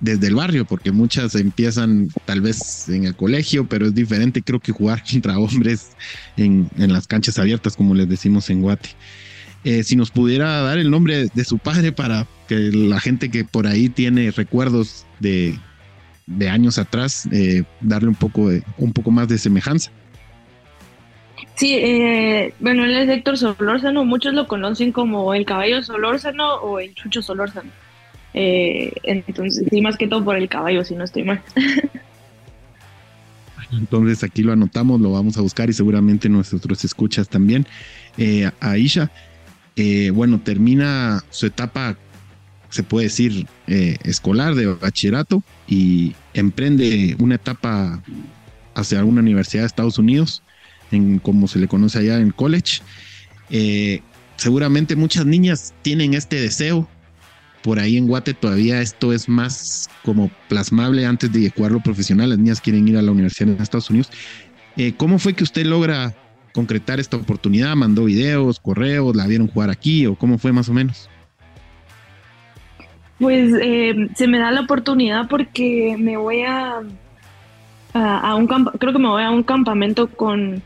desde 0.00 0.26
el 0.28 0.34
barrio, 0.36 0.64
porque 0.64 0.92
muchas 0.92 1.34
empiezan 1.34 2.08
tal 2.24 2.40
vez 2.40 2.88
en 2.88 3.04
el 3.04 3.16
colegio, 3.16 3.66
pero 3.66 3.86
es 3.86 3.94
diferente 3.94 4.42
creo 4.42 4.60
que 4.60 4.70
jugar 4.70 5.02
contra 5.10 5.38
hombres 5.38 5.90
en, 6.36 6.70
las 6.76 7.06
canchas 7.06 7.38
abiertas, 7.38 7.74
como 7.76 7.94
les 7.94 8.08
decimos 8.08 8.48
en 8.50 8.60
Guate. 8.62 8.90
Eh, 9.64 9.82
si 9.84 9.96
nos 9.96 10.10
pudiera 10.10 10.60
dar 10.60 10.78
el 10.78 10.90
nombre 10.90 11.28
de 11.32 11.44
su 11.44 11.58
padre 11.58 11.92
para 11.92 12.26
que 12.48 12.56
la 12.56 13.00
gente 13.00 13.30
que 13.30 13.44
por 13.44 13.66
ahí 13.66 13.88
tiene 13.88 14.30
recuerdos 14.30 15.06
de, 15.20 15.58
años 16.48 16.78
atrás, 16.78 17.28
eh, 17.32 17.62
darle 17.80 18.08
un 18.08 18.16
poco, 18.16 18.50
de, 18.50 18.62
un 18.76 18.92
poco 18.92 19.10
más 19.10 19.28
de 19.28 19.38
semejanza. 19.38 19.90
Sí, 21.54 21.74
eh, 21.74 22.54
bueno, 22.60 22.84
él 22.84 22.96
es 22.96 23.08
Héctor 23.08 23.36
Solórzano, 23.36 24.04
muchos 24.04 24.34
lo 24.34 24.48
conocen 24.48 24.92
como 24.92 25.34
el 25.34 25.44
caballo 25.44 25.82
Solórzano 25.82 26.54
o 26.56 26.78
el 26.78 26.94
chucho 26.94 27.22
Solórzano. 27.22 27.70
Eh, 28.34 28.92
entonces, 29.02 29.66
sí, 29.70 29.80
más 29.80 29.96
que 29.96 30.08
todo 30.08 30.24
por 30.24 30.36
el 30.36 30.48
caballo, 30.48 30.84
si 30.84 30.94
no 30.94 31.04
estoy 31.04 31.24
mal. 31.24 31.42
Entonces 33.72 34.22
aquí 34.22 34.42
lo 34.42 34.52
anotamos, 34.52 35.00
lo 35.00 35.12
vamos 35.12 35.36
a 35.38 35.40
buscar 35.40 35.70
y 35.70 35.72
seguramente 35.72 36.28
nuestros 36.28 36.84
escuchas 36.84 37.28
también. 37.28 37.66
Eh, 38.18 38.50
Aisha, 38.60 39.10
eh, 39.76 40.10
bueno, 40.10 40.40
termina 40.40 41.24
su 41.30 41.46
etapa, 41.46 41.96
se 42.68 42.82
puede 42.82 43.06
decir, 43.06 43.46
eh, 43.66 43.96
escolar 44.04 44.54
de 44.54 44.66
bachillerato 44.66 45.42
y 45.66 46.14
emprende 46.34 47.16
una 47.18 47.36
etapa 47.36 48.02
hacia 48.74 49.04
una 49.04 49.20
universidad 49.20 49.62
de 49.62 49.66
Estados 49.66 49.98
Unidos, 49.98 50.42
en 50.92 51.18
como 51.18 51.48
se 51.48 51.58
le 51.58 51.68
conoce 51.68 51.98
allá 51.98 52.18
en 52.18 52.30
college. 52.30 52.80
seguramente 54.36 54.96
muchas 54.96 55.26
niñas 55.26 55.74
tienen 55.82 56.14
este 56.14 56.40
deseo 56.40 56.88
por 57.62 57.78
ahí 57.78 57.96
en 57.96 58.08
Guate 58.08 58.34
todavía 58.34 58.80
esto 58.80 59.12
es 59.12 59.28
más 59.28 59.88
como 60.04 60.30
plasmable 60.48 61.06
antes 61.06 61.32
de 61.32 61.50
jugarlo 61.50 61.80
profesional. 61.80 62.30
Las 62.30 62.38
niñas 62.38 62.60
quieren 62.60 62.86
ir 62.88 62.96
a 62.96 63.02
la 63.02 63.12
universidad 63.12 63.54
en 63.54 63.62
Estados 63.62 63.88
Unidos. 63.88 64.10
Eh, 64.76 64.94
¿Cómo 64.96 65.18
fue 65.18 65.34
que 65.34 65.44
usted 65.44 65.64
logra 65.64 66.12
concretar 66.52 66.98
esta 66.98 67.16
oportunidad? 67.16 67.76
¿Mandó 67.76 68.04
videos, 68.04 68.58
correos? 68.58 69.14
¿La 69.14 69.26
vieron 69.26 69.46
jugar 69.46 69.70
aquí 69.70 70.06
o 70.06 70.16
cómo 70.16 70.38
fue 70.38 70.52
más 70.52 70.68
o 70.68 70.72
menos? 70.72 71.08
Pues 73.18 73.52
eh, 73.62 74.08
se 74.16 74.26
me 74.26 74.38
da 74.40 74.50
la 74.50 74.62
oportunidad 74.62 75.28
porque 75.28 75.94
me 75.96 76.16
voy 76.16 76.42
a, 76.42 76.80
a, 77.94 78.34
un 78.34 78.48
creo 78.48 78.92
que 78.92 78.98
me 78.98 79.08
voy 79.08 79.22
a 79.22 79.30
un 79.30 79.44
campamento 79.44 80.08
con, 80.08 80.60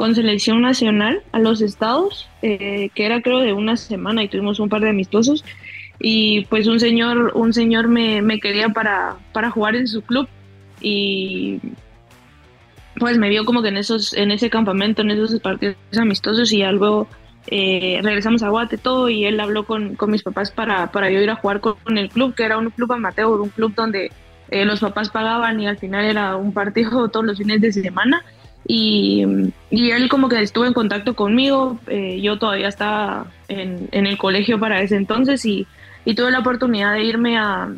con 0.00 0.14
selección 0.14 0.62
nacional 0.62 1.22
a 1.30 1.38
los 1.38 1.60
estados, 1.60 2.26
eh, 2.40 2.88
que 2.94 3.04
era 3.04 3.20
creo 3.20 3.40
de 3.40 3.52
una 3.52 3.76
semana 3.76 4.22
y 4.22 4.28
tuvimos 4.28 4.58
un 4.58 4.70
par 4.70 4.80
de 4.80 4.88
amistosos 4.88 5.44
y 5.98 6.46
pues 6.46 6.66
un 6.68 6.80
señor, 6.80 7.32
un 7.34 7.52
señor 7.52 7.86
me, 7.86 8.40
quería 8.40 8.70
para, 8.70 9.16
para 9.34 9.50
jugar 9.50 9.76
en 9.76 9.86
su 9.86 10.00
club 10.00 10.26
y 10.80 11.60
pues 12.98 13.18
me 13.18 13.28
vio 13.28 13.44
como 13.44 13.60
que 13.60 13.68
en 13.68 13.76
esos, 13.76 14.14
en 14.14 14.30
ese 14.30 14.48
campamento, 14.48 15.02
en 15.02 15.10
esos 15.10 15.38
partidos 15.38 15.76
amistosos 15.94 16.50
y 16.50 16.60
ya 16.60 16.72
luego 16.72 17.06
eh, 17.48 18.00
regresamos 18.02 18.42
a 18.42 18.48
Guate 18.48 18.78
todo 18.78 19.10
y 19.10 19.26
él 19.26 19.38
habló 19.38 19.66
con, 19.66 19.96
con 19.96 20.10
mis 20.10 20.22
papás 20.22 20.50
para, 20.50 20.90
para, 20.92 21.10
yo 21.10 21.20
ir 21.20 21.28
a 21.28 21.36
jugar 21.36 21.60
con, 21.60 21.98
el 21.98 22.08
club, 22.08 22.34
que 22.34 22.44
era 22.44 22.56
un 22.56 22.70
club 22.70 22.90
amateur, 22.90 23.38
un 23.38 23.50
club 23.50 23.74
donde 23.74 24.10
eh, 24.48 24.64
los 24.64 24.80
papás 24.80 25.10
pagaban 25.10 25.60
y 25.60 25.66
al 25.66 25.76
final 25.76 26.06
era 26.06 26.36
un 26.36 26.54
partido 26.54 27.06
todos 27.10 27.26
los 27.26 27.36
fines 27.36 27.60
de 27.60 27.70
semana. 27.70 28.24
Y, 28.66 29.24
y 29.70 29.90
él 29.90 30.08
como 30.08 30.28
que 30.28 30.40
estuvo 30.40 30.64
en 30.64 30.72
contacto 30.72 31.16
conmigo, 31.16 31.78
eh, 31.86 32.20
yo 32.20 32.38
todavía 32.38 32.68
estaba 32.68 33.26
en, 33.48 33.88
en, 33.90 34.06
el 34.06 34.16
colegio 34.16 34.60
para 34.60 34.80
ese 34.80 34.96
entonces 34.96 35.44
y 35.44 35.66
y 36.04 36.14
tuve 36.14 36.30
la 36.30 36.40
oportunidad 36.40 36.94
de 36.94 37.04
irme 37.04 37.38
a, 37.38 37.68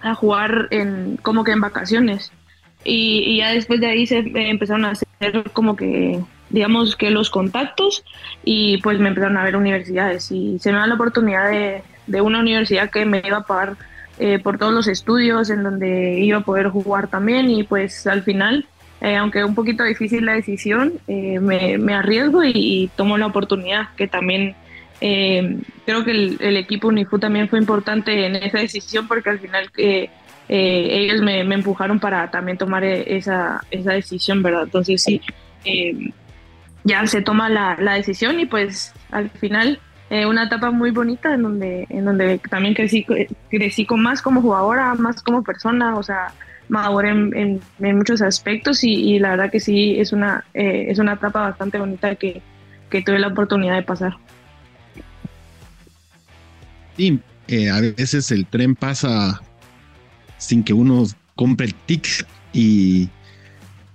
a 0.00 0.14
jugar 0.14 0.68
en, 0.70 1.18
como 1.22 1.44
que 1.44 1.52
en 1.52 1.60
vacaciones. 1.60 2.32
Y, 2.84 3.38
ya 3.38 3.50
después 3.50 3.80
de 3.80 3.88
ahí 3.88 4.06
se 4.06 4.18
empezaron 4.34 4.84
a 4.84 4.90
hacer 4.90 5.50
como 5.52 5.74
que, 5.74 6.20
digamos 6.50 6.94
que 6.94 7.10
los 7.10 7.30
contactos 7.30 8.04
y 8.44 8.78
pues 8.78 9.00
me 9.00 9.08
empezaron 9.08 9.36
a 9.36 9.44
ver 9.44 9.56
universidades 9.56 10.30
y 10.30 10.58
se 10.60 10.70
me 10.70 10.78
da 10.78 10.86
la 10.86 10.94
oportunidad 10.94 11.50
de, 11.50 11.82
de 12.06 12.20
una 12.20 12.38
universidad 12.38 12.90
que 12.90 13.04
me 13.04 13.22
iba 13.26 13.38
a 13.38 13.46
pagar 13.46 13.76
eh, 14.18 14.38
por 14.38 14.56
todos 14.56 14.72
los 14.72 14.86
estudios 14.86 15.50
en 15.50 15.64
donde 15.64 16.20
iba 16.20 16.38
a 16.38 16.42
poder 16.42 16.68
jugar 16.68 17.08
también 17.08 17.50
y 17.50 17.64
pues 17.64 18.06
al 18.06 18.22
final, 18.22 18.66
eh, 19.00 19.16
aunque 19.16 19.44
un 19.44 19.54
poquito 19.54 19.84
difícil 19.84 20.24
la 20.24 20.34
decisión, 20.34 20.94
eh, 21.06 21.38
me, 21.38 21.94
arriesgo 21.94 22.42
y, 22.44 22.90
tomo 22.96 23.18
la 23.18 23.26
oportunidad 23.26 23.88
que 23.96 24.08
también 24.08 24.54
eh, 25.00 25.58
creo 25.84 26.04
que 26.04 26.12
el, 26.12 26.56
equipo 26.56 26.88
UNIFU 26.88 27.18
también 27.18 27.48
fue 27.48 27.58
importante 27.58 28.24
en 28.24 28.36
esa 28.36 28.58
decisión 28.58 29.06
porque 29.06 29.28
al 29.28 29.38
final 29.38 29.70
ellos 30.48 31.20
me, 31.20 31.40
empujaron 31.40 32.00
para 32.00 32.30
también 32.30 32.56
tomar 32.56 32.84
esa, 32.84 33.62
decisión, 33.70 34.42
¿verdad? 34.42 34.62
Entonces 34.64 35.02
sí, 35.02 35.20
ya 36.84 37.06
se 37.06 37.20
toma 37.20 37.50
la, 37.50 37.94
decisión 37.94 38.40
y 38.40 38.46
pues 38.46 38.94
al 39.10 39.28
final 39.28 39.78
una 40.10 40.44
etapa 40.44 40.70
muy 40.70 40.90
bonita 40.90 41.34
en 41.34 41.42
donde, 41.42 41.86
en 41.90 42.04
donde 42.04 42.38
también 42.50 42.74
crecí, 42.74 43.04
crecí 43.50 43.86
con 43.86 44.02
más 44.02 44.22
como 44.22 44.40
jugadora, 44.40 44.94
más 44.94 45.22
como 45.22 45.42
persona, 45.42 45.96
o 45.96 46.02
sea, 46.02 46.32
maduré 46.68 47.10
en, 47.10 47.60
en, 47.80 47.96
muchos 47.96 48.22
aspectos 48.22 48.84
y, 48.84 49.18
la 49.18 49.30
verdad 49.30 49.50
que 49.50 49.60
sí 49.60 49.98
es 49.98 50.12
una, 50.12 50.44
es 50.54 50.98
una 50.98 51.14
etapa 51.14 51.40
bastante 51.40 51.78
bonita 51.78 52.14
que, 52.14 52.40
que 52.90 53.02
tuve 53.02 53.18
la 53.18 53.28
oportunidad 53.28 53.76
de 53.76 53.82
pasar. 53.82 54.16
Sí, 56.96 57.20
eh, 57.48 57.70
a 57.70 57.80
veces 57.80 58.30
el 58.30 58.46
tren 58.46 58.74
pasa 58.74 59.40
sin 60.38 60.64
que 60.64 60.72
uno 60.72 61.04
compre 61.34 61.66
el 61.66 61.74
ticket 61.74 62.26
y 62.52 63.08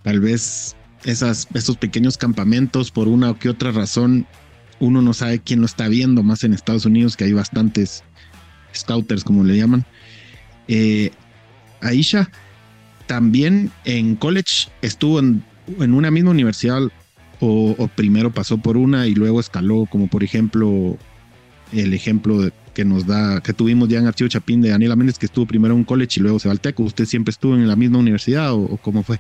tal 0.03 0.19
vez 0.19 0.75
esas, 1.03 1.47
esos 1.53 1.77
pequeños 1.77 2.17
campamentos 2.17 2.91
por 2.91 3.07
una 3.07 3.31
o 3.31 3.39
que 3.39 3.49
otra 3.49 3.71
razón 3.71 4.25
uno 4.81 5.01
no 5.01 5.13
sabe 5.13 5.39
quién 5.39 5.61
lo 5.61 5.65
está 5.65 5.87
viendo, 5.87 6.23
más 6.23 6.43
en 6.43 6.53
Estados 6.53 6.85
Unidos 6.85 7.15
que 7.15 7.23
hay 7.23 7.33
bastantes 7.33 8.03
scouters 8.75 9.23
como 9.23 9.43
le 9.43 9.55
llaman. 9.55 9.85
Eh, 10.67 11.11
Aisha 11.81 12.29
también 13.07 13.71
en 13.85 14.15
college 14.15 14.69
estuvo 14.81 15.19
en, 15.19 15.43
una 15.77 16.11
misma 16.11 16.31
universidad 16.31 16.81
o, 17.39 17.75
o, 17.77 17.87
primero 17.87 18.31
pasó 18.31 18.57
por 18.57 18.77
una 18.77 19.07
y 19.07 19.15
luego 19.15 19.39
escaló, 19.39 19.87
como 19.89 20.07
por 20.07 20.23
ejemplo 20.23 20.97
el 21.71 21.93
ejemplo 21.93 22.51
que 22.73 22.85
nos 22.85 23.05
da, 23.05 23.41
que 23.41 23.53
tuvimos 23.53 23.89
ya 23.89 23.99
en 23.99 24.07
Archivo 24.07 24.29
Chapín 24.29 24.61
de 24.61 24.69
Daniela 24.69 24.95
Méndez, 24.95 25.17
que 25.17 25.25
estuvo 25.25 25.45
primero 25.45 25.73
en 25.73 25.79
un 25.79 25.83
college 25.83 26.19
y 26.19 26.23
luego 26.23 26.39
se 26.39 26.47
va 26.47 26.53
al 26.53 26.59
TECO. 26.59 26.83
¿Usted 26.83 27.05
siempre 27.05 27.31
estuvo 27.31 27.55
en 27.55 27.67
la 27.67 27.75
misma 27.75 27.99
universidad 27.99 28.53
o, 28.53 28.77
cómo 28.77 29.03
fue? 29.03 29.19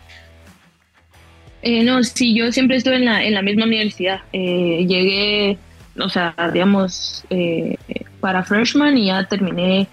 Eh, 1.61 1.83
no, 1.83 2.03
sí, 2.03 2.33
yo 2.33 2.51
siempre 2.51 2.77
estuve 2.77 2.95
en 2.95 3.05
la, 3.05 3.23
en 3.23 3.33
la 3.33 3.41
misma 3.41 3.65
universidad. 3.65 4.21
Eh, 4.33 4.85
llegué, 4.87 5.57
o 5.99 6.09
sea, 6.09 6.33
digamos, 6.51 7.23
eh, 7.29 7.75
para 8.19 8.43
freshman 8.43 8.97
y 8.97 9.07
ya 9.07 9.23
terminé 9.25 9.87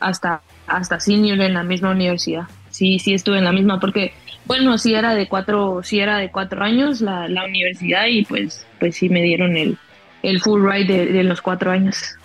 hasta, 0.00 0.42
hasta 0.66 1.00
senior 1.00 1.40
en 1.40 1.54
la 1.54 1.62
misma 1.62 1.90
universidad. 1.90 2.44
Sí, 2.70 2.98
sí 2.98 3.14
estuve 3.14 3.38
en 3.38 3.44
la 3.44 3.52
misma 3.52 3.80
porque, 3.80 4.12
bueno, 4.46 4.78
sí 4.78 4.94
era 4.94 5.14
de 5.14 5.28
cuatro, 5.28 5.82
sí 5.82 6.00
era 6.00 6.18
de 6.18 6.30
cuatro 6.30 6.62
años 6.62 7.00
la, 7.00 7.28
la 7.28 7.44
universidad 7.44 8.06
y 8.06 8.24
pues, 8.24 8.66
pues 8.78 8.96
sí 8.96 9.08
me 9.08 9.22
dieron 9.22 9.56
el, 9.56 9.76
el 10.22 10.40
full 10.40 10.62
ride 10.64 11.06
de, 11.06 11.24
los 11.24 11.40
cuatro 11.40 11.70
años. 11.70 12.16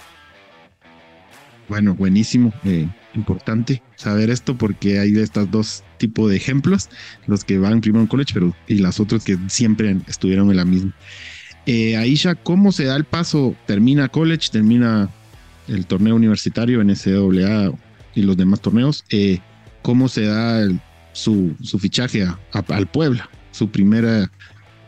Bueno, 1.67 1.95
buenísimo. 1.95 2.53
Importante 3.15 3.81
saber 3.95 4.29
esto 4.29 4.57
porque 4.57 4.99
hay 4.99 5.11
de 5.11 5.23
estos 5.23 5.49
dos 5.49 5.83
tipos 5.97 6.29
de 6.29 6.37
ejemplos, 6.37 6.89
los 7.27 7.43
que 7.43 7.57
van 7.57 7.81
primero 7.81 8.01
en 8.01 8.07
college 8.07 8.33
pero, 8.33 8.55
y 8.67 8.75
las 8.79 8.99
otras 8.99 9.23
que 9.23 9.37
siempre 9.47 9.95
estuvieron 10.07 10.49
en 10.49 10.57
la 10.57 10.65
misma. 10.65 10.93
Eh, 11.65 11.97
Aisha, 11.97 12.35
¿cómo 12.35 12.71
se 12.71 12.85
da 12.85 12.95
el 12.95 13.05
paso? 13.05 13.55
Termina 13.65 14.09
college, 14.09 14.49
termina 14.51 15.09
el 15.67 15.85
torneo 15.85 16.15
universitario 16.15 16.81
en 16.81 16.95
SWA 16.95 17.71
y 18.13 18.21
los 18.21 18.37
demás 18.37 18.61
torneos. 18.61 19.03
Eh, 19.09 19.39
¿Cómo 19.81 20.07
se 20.07 20.25
da 20.25 20.67
su, 21.13 21.55
su, 21.61 21.79
fichaje 21.79 22.27
al 22.51 22.87
Puebla? 22.87 23.29
Su 23.51 23.69
primera 23.69 24.29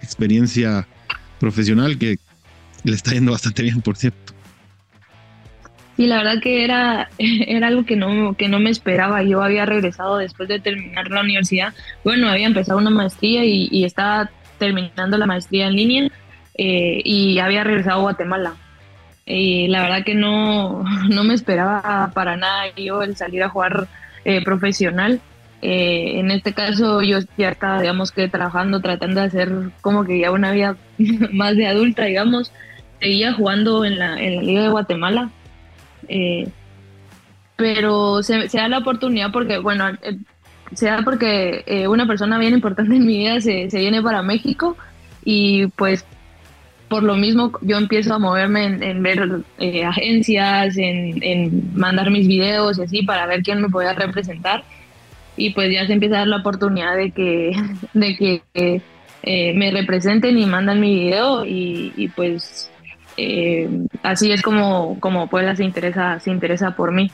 experiencia 0.01 0.87
profesional 1.39 1.97
que 1.97 2.19
le 2.83 2.95
está 2.95 3.11
yendo 3.13 3.31
bastante 3.31 3.63
bien, 3.63 3.81
por 3.81 3.95
cierto. 3.95 4.26
Sí, 5.97 6.05
la 6.05 6.17
verdad 6.17 6.39
que 6.41 6.63
era, 6.63 7.09
era 7.17 7.67
algo 7.67 7.85
que 7.85 7.95
no, 7.95 8.35
que 8.35 8.47
no 8.47 8.59
me 8.59 8.69
esperaba. 8.69 9.23
Yo 9.23 9.41
había 9.41 9.65
regresado 9.65 10.17
después 10.17 10.47
de 10.47 10.59
terminar 10.59 11.09
la 11.09 11.21
universidad. 11.21 11.73
Bueno, 12.03 12.29
había 12.29 12.47
empezado 12.47 12.77
una 12.77 12.91
maestría 12.91 13.43
y, 13.43 13.83
estaba 13.83 14.29
terminando 14.59 15.17
la 15.17 15.25
maestría 15.25 15.67
en 15.67 15.75
línea 15.75 16.11
eh, 16.55 17.01
y 17.03 17.39
había 17.39 17.63
regresado 17.63 17.99
a 17.99 18.03
Guatemala. 18.03 18.53
Y 19.25 19.67
la 19.67 19.81
verdad 19.81 20.05
que 20.05 20.15
no, 20.15 20.83
no 21.09 21.23
me 21.23 21.33
esperaba 21.33 22.11
para 22.13 22.37
nada 22.37 22.65
yo 22.77 23.01
el 23.01 23.15
salir 23.15 23.43
a 23.43 23.49
jugar 23.49 23.87
eh, 24.23 24.43
profesional. 24.43 25.19
Eh, 25.63 26.19
en 26.19 26.29
este 26.29 26.53
caso 26.53 27.01
yo 27.01 27.17
ya 27.35 27.49
estaba, 27.49 27.81
digamos 27.81 28.11
que 28.11 28.27
trabajando, 28.27 28.79
tratando 28.79 29.21
de 29.21 29.27
hacer 29.27 29.51
como 29.81 30.05
que 30.05 30.19
ya 30.19 30.31
una 30.31 30.51
vida 30.51 30.77
más 31.33 31.57
de 31.57 31.67
adulta, 31.67 32.05
digamos 32.05 32.51
seguía 32.99 33.33
jugando 33.33 33.85
en 33.85 33.99
la, 33.99 34.19
en 34.21 34.37
la 34.37 34.41
Liga 34.41 34.63
de 34.63 34.69
Guatemala. 34.69 35.29
Eh, 36.07 36.47
pero 37.55 38.21
se, 38.23 38.47
da 38.47 38.67
la 38.67 38.79
oportunidad 38.79 39.31
porque, 39.31 39.57
bueno, 39.57 39.89
eh, 39.89 40.17
se 40.73 40.87
da 40.87 41.01
porque 41.03 41.63
eh, 41.65 41.87
una 41.87 42.05
persona 42.05 42.37
bien 42.37 42.53
importante 42.53 42.95
en 42.95 43.05
mi 43.05 43.17
vida 43.17 43.41
se, 43.41 43.67
viene 43.71 44.01
para 44.01 44.21
México 44.21 44.77
y 45.23 45.67
pues 45.67 46.05
por 46.87 47.03
lo 47.03 47.15
mismo 47.15 47.51
yo 47.61 47.77
empiezo 47.77 48.13
a 48.13 48.19
moverme 48.19 48.65
en, 48.65 49.03
ver 49.03 49.43
agencias, 49.85 50.77
en, 50.77 51.71
mandar 51.73 52.11
mis 52.11 52.27
videos 52.27 52.77
y 52.77 52.83
así 52.83 53.03
para 53.03 53.25
ver 53.25 53.41
quién 53.43 53.61
me 53.61 53.69
podía 53.69 53.93
representar. 53.93 54.63
Y 55.35 55.51
pues 55.51 55.71
ya 55.71 55.85
se 55.85 55.93
empieza 55.93 56.15
a 56.15 56.19
dar 56.19 56.27
la 56.27 56.37
oportunidad 56.37 56.95
de 56.95 57.11
que, 57.11 57.51
de 57.93 58.15
que 58.15 58.81
me 59.53 59.71
representen 59.71 60.37
y 60.37 60.45
mandan 60.45 60.79
mi 60.79 60.95
video 60.95 61.43
y, 61.45 62.09
pues 62.15 62.71
eh, 63.17 63.69
así 64.03 64.31
es 64.31 64.41
como, 64.41 64.99
como 64.99 65.27
Puebla 65.27 65.55
se 65.55 65.63
interesa, 65.63 66.19
se 66.19 66.31
interesa 66.31 66.71
por 66.75 66.91
mí. 66.91 67.11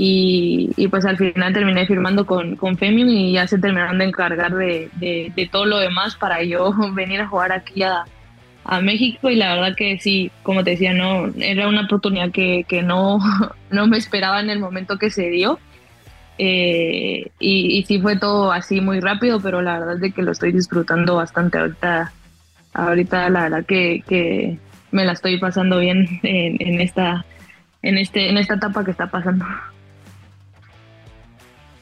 Y, 0.00 0.86
pues 0.90 1.04
al 1.06 1.16
final 1.16 1.52
terminé 1.52 1.84
firmando 1.84 2.24
con, 2.24 2.54
con 2.54 2.76
Femium 2.76 3.08
y 3.08 3.32
ya 3.32 3.48
se 3.48 3.58
terminaron 3.58 3.98
de 3.98 4.04
encargar 4.04 4.54
de, 4.54 4.90
de, 4.94 5.48
todo 5.50 5.66
lo 5.66 5.78
demás 5.78 6.14
para 6.14 6.44
yo 6.44 6.72
venir 6.94 7.20
a 7.20 7.26
jugar 7.26 7.50
aquí 7.50 7.82
a, 7.82 8.04
a, 8.64 8.80
México 8.80 9.28
y 9.28 9.34
la 9.34 9.54
verdad 9.54 9.74
que 9.74 9.98
sí, 9.98 10.30
como 10.44 10.62
te 10.62 10.70
decía, 10.70 10.92
no 10.92 11.32
era 11.40 11.66
una 11.66 11.82
oportunidad 11.82 12.30
que, 12.30 12.64
que 12.68 12.82
no, 12.82 13.18
no 13.70 13.86
me 13.88 13.96
esperaba 13.96 14.40
en 14.40 14.50
el 14.50 14.60
momento 14.60 14.98
que 14.98 15.10
se 15.10 15.30
dio 15.30 15.58
eh, 16.38 17.32
y, 17.40 17.82
sí 17.86 18.00
fue 18.00 18.16
todo 18.16 18.52
así 18.52 18.80
muy 18.80 19.00
rápido, 19.00 19.40
pero 19.40 19.60
la 19.60 19.80
verdad 19.80 19.96
es 19.96 20.00
de 20.00 20.12
que 20.12 20.22
lo 20.22 20.30
estoy 20.32 20.52
disfrutando 20.52 21.16
bastante 21.16 21.58
ahorita. 21.58 22.12
Ahorita 22.74 23.28
la 23.28 23.42
verdad 23.42 23.66
que, 23.66 24.58
me 24.90 25.04
la 25.04 25.12
estoy 25.12 25.38
pasando 25.38 25.78
bien 25.78 26.20
en, 26.22 26.80
esta 26.80 27.24
en 27.82 27.98
este 27.98 28.28
en 28.28 28.38
esta 28.38 28.54
etapa 28.54 28.84
que 28.84 28.90
está 28.90 29.10
pasando. 29.10 29.44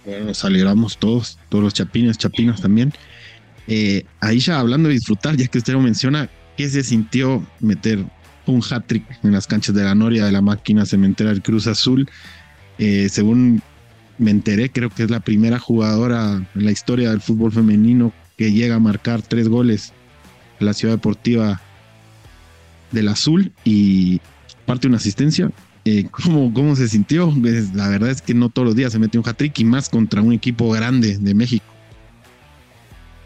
Bueno, 0.04 0.26
nos 0.26 0.44
alegramos 0.44 0.98
todos, 0.98 1.38
todos 1.48 1.64
los 1.64 1.74
chapines, 1.74 2.18
chapinas 2.18 2.60
también. 2.60 2.92
Eh, 3.66 4.04
ahí 4.20 4.38
ya 4.38 4.60
hablando 4.60 4.88
de 4.88 4.94
disfrutar, 4.94 5.36
ya 5.36 5.48
que 5.48 5.58
usted 5.58 5.72
lo 5.72 5.80
menciona, 5.80 6.28
¿qué 6.56 6.68
se 6.68 6.84
sintió 6.84 7.44
meter 7.58 8.04
un 8.46 8.62
hat-trick 8.62 9.04
en 9.24 9.32
las 9.32 9.48
canchas 9.48 9.74
de 9.74 9.82
la 9.82 9.96
Noria 9.96 10.24
de 10.24 10.30
la 10.30 10.40
máquina 10.40 10.86
cementera 10.86 11.30
del 11.30 11.42
Cruz 11.42 11.66
Azul? 11.66 12.08
Eh, 12.78 13.08
según 13.08 13.62
me 14.18 14.30
enteré, 14.30 14.70
creo 14.70 14.90
que 14.90 15.02
es 15.02 15.10
la 15.10 15.20
primera 15.20 15.58
jugadora 15.58 16.46
en 16.54 16.64
la 16.64 16.70
historia 16.70 17.10
del 17.10 17.20
fútbol 17.20 17.52
femenino 17.52 18.12
que 18.36 18.52
llega 18.52 18.76
a 18.76 18.80
marcar 18.80 19.22
tres 19.22 19.48
goles 19.48 19.92
en 20.60 20.66
la 20.66 20.72
ciudad 20.72 20.94
deportiva 20.94 21.60
del 22.90 23.08
Azul 23.08 23.52
y 23.64 24.20
parte 24.64 24.88
una 24.88 24.96
asistencia. 24.96 25.50
Eh, 25.84 26.06
¿cómo, 26.10 26.52
¿Cómo 26.52 26.74
se 26.74 26.88
sintió? 26.88 27.32
Pues, 27.40 27.74
la 27.74 27.88
verdad 27.88 28.10
es 28.10 28.20
que 28.20 28.34
no 28.34 28.48
todos 28.48 28.66
los 28.66 28.76
días 28.76 28.92
se 28.92 28.98
mete 28.98 29.18
un 29.18 29.28
hat-trick 29.28 29.58
y 29.60 29.64
más 29.64 29.88
contra 29.88 30.20
un 30.20 30.32
equipo 30.32 30.70
grande 30.70 31.16
de 31.18 31.34
México. 31.34 31.64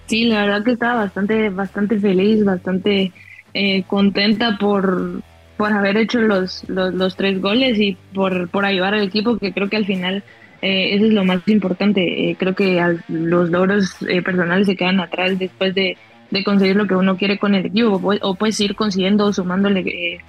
Sí, 0.06 0.24
la 0.24 0.42
verdad 0.42 0.64
que 0.64 0.72
estaba 0.72 1.04
bastante, 1.04 1.50
bastante 1.50 1.98
feliz, 1.98 2.44
bastante 2.44 3.12
eh, 3.54 3.84
contenta 3.84 4.58
por, 4.58 5.22
por 5.56 5.72
haber 5.72 5.96
hecho 5.96 6.20
los, 6.20 6.68
los, 6.68 7.16
tres 7.16 7.40
goles 7.40 7.78
y 7.78 7.96
por, 8.12 8.48
por 8.48 8.64
ayudar 8.64 8.94
al 8.94 9.04
equipo, 9.04 9.38
que 9.38 9.52
creo 9.52 9.68
que 9.70 9.76
al 9.76 9.86
final 9.86 10.24
eh, 10.62 10.94
eso 10.94 11.06
es 11.06 11.12
lo 11.12 11.24
más 11.24 11.46
importante. 11.46 12.30
Eh, 12.30 12.36
creo 12.38 12.54
que 12.54 12.82
los 13.08 13.50
logros 13.50 13.96
eh, 14.08 14.22
personales 14.22 14.66
se 14.66 14.76
quedan 14.76 15.00
atrás 15.00 15.38
después 15.38 15.74
de, 15.74 15.96
conseguir 16.44 16.76
lo 16.76 16.86
que 16.86 16.94
uno 16.94 17.16
quiere 17.16 17.38
con 17.38 17.54
el 17.54 17.66
equipo. 17.66 18.00
O, 18.22 18.34
puedes 18.34 18.60
ir 18.60 18.74
consiguiendo, 18.74 19.32
sumándole, 19.32 20.20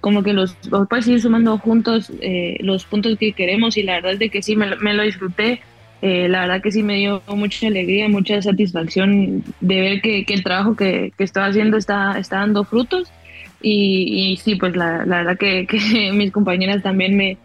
como 0.00 0.22
que 0.22 0.32
los, 0.32 0.56
o 0.70 0.84
puedes 0.86 1.08
ir 1.08 1.20
sumando 1.20 1.58
juntos 1.58 2.12
los 2.60 2.84
puntos 2.84 3.16
que 3.18 3.32
queremos. 3.32 3.76
Y 3.76 3.82
la 3.82 3.94
verdad 3.94 4.12
es 4.12 4.18
de 4.18 4.30
que 4.30 4.42
sí, 4.42 4.56
me, 4.56 4.94
lo 4.94 5.02
disfruté. 5.02 5.60
la 6.02 6.40
verdad 6.42 6.62
que 6.62 6.72
sí 6.72 6.82
me 6.82 6.96
dio 6.96 7.22
mucha 7.28 7.66
alegría, 7.66 8.08
mucha 8.08 8.40
satisfacción 8.42 9.44
de 9.60 9.80
ver 9.80 10.00
que, 10.00 10.24
el 10.28 10.42
trabajo 10.42 10.76
que, 10.76 11.12
que, 11.16 11.24
estoy 11.24 11.44
haciendo 11.44 11.76
está, 11.76 12.18
está 12.18 12.38
dando 12.38 12.64
frutos. 12.64 13.12
Y, 13.60 14.38
sí, 14.42 14.54
pues 14.54 14.76
la, 14.76 15.04
la 15.04 15.24
verdad 15.24 15.38
que 15.38 16.12
mis 16.12 16.32
compañeras 16.32 16.82
también 16.82 17.16
me, 17.16 17.38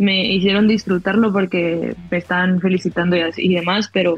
me 0.00 0.24
hicieron 0.32 0.66
disfrutarlo 0.66 1.30
porque 1.30 1.94
me 2.10 2.16
estaban 2.16 2.58
felicitando 2.60 3.16
y, 3.16 3.22
y 3.36 3.54
demás, 3.54 3.90
pero, 3.92 4.16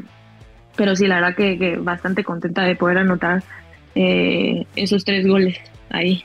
pero 0.75 0.95
sí, 0.95 1.07
la 1.07 1.15
verdad 1.15 1.35
que, 1.35 1.77
bastante 1.77 2.23
contenta 2.23 2.63
de 2.63 2.75
poder 2.75 2.99
anotar 2.99 3.43
eh, 3.95 4.65
esos 4.75 5.05
tres 5.05 5.27
goles 5.27 5.57
ahí. 5.89 6.23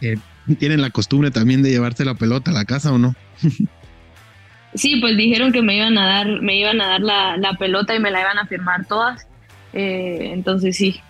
Eh, 0.00 0.16
¿Tienen 0.58 0.80
la 0.80 0.90
costumbre 0.90 1.30
también 1.30 1.62
de 1.62 1.70
llevarte 1.70 2.04
la 2.04 2.14
pelota 2.14 2.50
a 2.50 2.54
la 2.54 2.64
casa 2.64 2.92
o 2.92 2.98
no? 2.98 3.14
sí, 4.74 4.96
pues 5.00 5.16
dijeron 5.16 5.52
que 5.52 5.62
me 5.62 5.76
iban 5.76 5.96
a 5.96 6.06
dar, 6.06 6.42
me 6.42 6.56
iban 6.56 6.80
a 6.80 6.88
dar 6.88 7.00
la, 7.00 7.56
pelota 7.58 7.94
y 7.94 8.00
me 8.00 8.10
la 8.10 8.20
iban 8.20 8.38
a 8.38 8.46
firmar 8.46 8.86
todas. 8.86 9.26
Eh, 9.72 10.30
entonces 10.32 10.76
sí, 10.76 11.00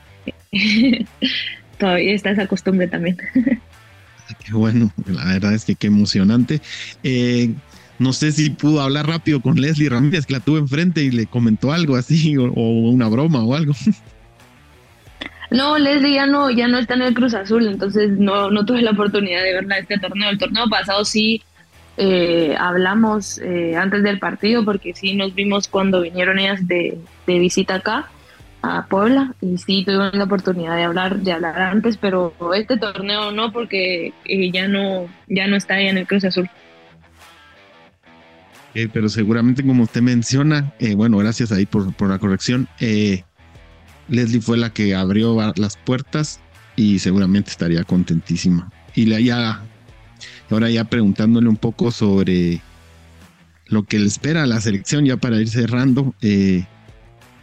todavía 1.78 2.12
está 2.12 2.30
esa 2.30 2.46
costumbre 2.46 2.86
también. 2.88 3.16
Qué 4.46 4.52
bueno, 4.52 4.90
la 5.06 5.24
verdad 5.26 5.52
es 5.52 5.64
que 5.64 5.74
qué 5.74 5.88
emocionante. 5.88 6.62
No 7.98 8.12
sé 8.12 8.32
si 8.32 8.50
pudo 8.50 8.80
hablar 8.80 9.06
rápido 9.06 9.40
con 9.40 9.60
Leslie 9.60 9.88
Ramírez, 9.88 10.26
que 10.26 10.32
la 10.32 10.40
tuve 10.40 10.58
enfrente 10.58 11.02
y 11.02 11.10
le 11.10 11.26
comentó 11.26 11.72
algo 11.72 11.96
así, 11.96 12.36
o, 12.38 12.44
una 12.44 13.08
broma 13.08 13.44
o 13.44 13.54
algo. 13.54 13.74
No, 15.50 15.78
Leslie 15.78 16.14
ya 16.14 16.26
no, 16.26 16.50
ya 16.50 16.66
no 16.66 16.78
está 16.78 16.94
en 16.94 17.02
el 17.02 17.14
Cruz 17.14 17.34
Azul, 17.34 17.66
entonces 17.66 18.10
no, 18.18 18.50
no 18.50 18.64
tuve 18.64 18.82
la 18.82 18.92
oportunidad 18.92 19.42
de 19.42 19.52
verla 19.52 19.78
este 19.78 19.98
torneo. 19.98 20.30
El 20.30 20.38
torneo 20.38 20.66
pasado 20.68 21.04
sí 21.04 21.42
eh, 21.98 22.56
hablamos 22.58 23.38
eh, 23.38 23.76
antes 23.76 24.02
del 24.02 24.18
partido, 24.18 24.64
porque 24.64 24.94
sí 24.94 25.14
nos 25.14 25.34
vimos 25.34 25.68
cuando 25.68 26.00
vinieron 26.00 26.38
ellas 26.38 26.66
de, 26.66 26.98
de 27.26 27.38
visita 27.38 27.74
acá 27.74 28.08
a 28.62 28.86
Puebla 28.86 29.34
y 29.40 29.58
sí 29.58 29.84
tuvimos 29.84 30.14
la 30.14 30.24
oportunidad 30.24 30.76
de 30.76 30.84
hablar 30.84 31.18
de 31.18 31.32
hablar 31.32 31.60
antes 31.60 31.96
pero 31.96 32.32
este 32.54 32.76
torneo 32.76 33.32
no 33.32 33.52
porque 33.52 34.14
eh, 34.24 34.50
ya 34.52 34.68
no 34.68 35.08
ya 35.26 35.48
no 35.48 35.56
está 35.56 35.74
ahí 35.74 35.88
en 35.88 35.98
el 35.98 36.06
Cruz 36.06 36.24
Azul 36.24 36.48
pero 38.92 39.08
seguramente 39.08 39.64
como 39.64 39.82
usted 39.84 40.02
menciona 40.02 40.72
eh, 40.78 40.94
bueno 40.94 41.18
gracias 41.18 41.52
ahí 41.52 41.66
por, 41.66 41.92
por 41.94 42.08
la 42.08 42.18
corrección 42.18 42.68
eh, 42.80 43.24
Leslie 44.08 44.40
fue 44.40 44.56
la 44.56 44.72
que 44.72 44.94
abrió 44.94 45.36
las 45.56 45.76
puertas 45.76 46.40
y 46.76 46.98
seguramente 46.98 47.50
estaría 47.50 47.84
contentísima 47.84 48.70
y 48.94 49.06
la 49.06 49.20
ya 49.20 49.62
ahora 50.50 50.70
ya 50.70 50.84
preguntándole 50.84 51.48
un 51.48 51.56
poco 51.56 51.90
sobre 51.90 52.60
lo 53.66 53.84
que 53.84 53.98
le 53.98 54.06
espera 54.06 54.42
a 54.42 54.46
la 54.46 54.60
selección 54.60 55.04
ya 55.04 55.16
para 55.16 55.40
ir 55.40 55.48
cerrando 55.48 56.14
eh, 56.20 56.64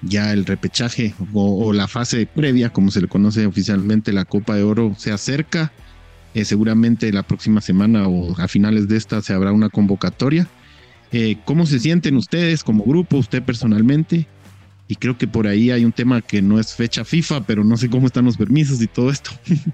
ya 0.01 0.31
el 0.31 0.45
repechaje 0.45 1.13
o, 1.33 1.73
la 1.73 1.87
fase 1.87 2.25
previa, 2.25 2.71
como 2.71 2.91
se 2.91 3.01
le 3.01 3.07
conoce 3.07 3.45
oficialmente, 3.45 4.13
la 4.13 4.25
Copa 4.25 4.55
de 4.55 4.63
Oro 4.63 4.93
se 4.97 5.11
acerca. 5.11 5.71
Eh, 6.35 6.45
seguramente 6.45 7.11
la 7.11 7.23
próxima 7.23 7.59
semana 7.59 8.07
o 8.07 8.39
a 8.39 8.47
finales 8.47 8.87
de 8.87 8.97
esta 8.97 9.21
se 9.21 9.33
habrá 9.33 9.51
una 9.51 9.69
convocatoria. 9.69 10.47
Eh, 11.11 11.37
¿Cómo 11.45 11.65
se 11.65 11.79
sienten 11.79 12.15
ustedes 12.15 12.63
como 12.63 12.83
grupo, 12.83 13.17
usted 13.17 13.41
personalmente? 13.43 14.27
Y 14.87 14.95
creo 14.95 15.17
que 15.17 15.27
por 15.27 15.47
ahí 15.47 15.71
hay 15.71 15.85
un 15.85 15.91
tema 15.91 16.21
que 16.21 16.41
no 16.41 16.59
es 16.59 16.75
fecha 16.75 17.05
FIFA, 17.05 17.41
pero 17.45 17.63
no 17.63 17.77
sé 17.77 17.89
cómo 17.89 18.07
están 18.07 18.25
los 18.25 18.37
permisos 18.37 18.81
y 18.81 18.87
todo 18.87 19.09
esto. 19.09 19.31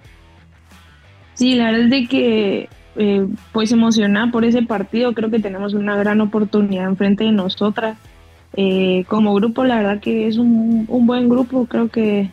Sí, 1.36 1.56
la 1.56 1.65
verdad 1.65 1.82
es 1.82 1.89
de 1.89 2.08
que 2.08 2.69
eh, 2.95 3.28
pues 3.52 3.71
emocionada 3.74 4.32
por 4.32 4.45
ese 4.45 4.62
partido, 4.63 5.13
creo 5.13 5.30
que 5.30 5.39
tenemos 5.39 5.74
una 5.74 5.98
gran 5.98 6.21
oportunidad 6.21 6.88
enfrente 6.88 7.26
de 7.26 7.34
nosotras. 7.34 7.98
Eh, 8.58 9.04
como 9.10 9.34
grupo, 9.34 9.65
la 9.65 9.78
verdad 9.78 10.00
que 10.00 10.28
es 10.28 10.38
un, 10.38 10.86
buen 10.88 11.28
grupo, 11.28 11.65
creo 11.65 11.89
que 11.89 12.32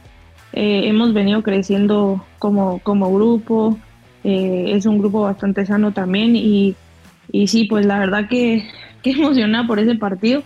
eh, 0.52 0.82
hemos 0.84 1.12
venido 1.12 1.42
creciendo 1.42 2.24
como, 2.38 2.78
como 2.78 3.12
grupo, 3.12 3.76
eh, 4.22 4.66
es 4.68 4.86
un 4.86 4.98
grupo 4.98 5.22
bastante 5.22 5.66
sano 5.66 5.92
también. 5.92 6.36
Y, 6.36 6.76
y 7.32 7.48
sí, 7.48 7.64
pues 7.64 7.86
la 7.86 7.98
verdad 7.98 8.28
que, 8.28 8.64
que 9.02 9.10
emocionada 9.12 9.66
por 9.66 9.78
ese 9.78 9.94
partido. 9.94 10.42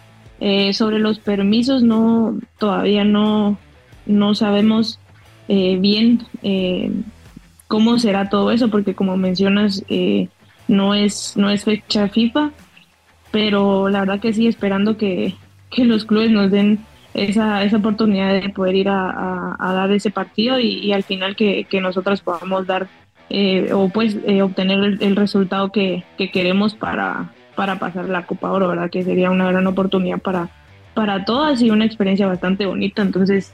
sobre 0.73 0.99
los 0.99 1.19
permisos, 1.19 1.83
no 1.83 2.39
todavía 2.59 3.05
no, 3.05 3.59
no 4.05 4.35
sabemos 4.35 4.99
bien 5.49 6.27
cómo 7.69 7.99
será 7.99 8.29
todo 8.29 8.51
eso, 8.51 8.69
porque 8.69 8.95
como 8.95 9.17
mencionas, 9.17 9.83
no, 10.69 10.95
es, 10.95 11.37
no 11.37 11.51
es 11.51 11.65
fecha 11.65 12.09
FIFA, 12.09 12.51
pero 13.31 13.89
la 13.89 14.01
verdad 14.01 14.21
que 14.21 14.33
sí, 14.33 14.47
esperando 14.47 14.97
que, 14.97 15.35
que 15.71 15.85
los 15.85 16.05
clubes 16.05 16.31
nos 16.31 16.51
den 16.51 16.81
esa, 17.17 17.65
esa 17.65 17.79
oportunidad 17.79 18.41
de 18.41 18.49
poder 18.51 18.75
ir 18.75 18.89
a, 18.89 19.57
dar 19.59 19.91
ese 19.91 20.11
partido 20.11 20.61
y, 20.61 20.93
al 20.93 21.03
final 21.03 21.35
que, 21.35 21.65
que, 21.65 21.81
nosotras 21.81 22.21
podamos 22.21 22.67
dar 22.67 22.89
eh, 23.31 23.73
o 23.73 23.89
pues 23.89 24.17
eh, 24.27 24.43
obtener 24.43 24.99
el, 25.01 25.17
resultado 25.17 25.73
que, 25.73 26.05
queremos 26.33 26.75
para, 26.75 27.33
para 27.57 27.79
pasar 27.79 28.09
la 28.09 28.27
Copa 28.27 28.53
Oro, 28.53 28.69
¿verdad? 28.69 28.91
Que 28.91 29.03
sería 29.03 29.31
una 29.31 29.51
gran 29.51 29.67
oportunidad 29.67 30.19
para, 30.19 30.51
para 30.95 31.25
todas 31.25 31.61
y 31.63 31.71
una 31.71 31.85
experiencia 31.85 32.27
bastante 32.27 32.67
bonita. 32.67 33.03
Entonces, 33.03 33.53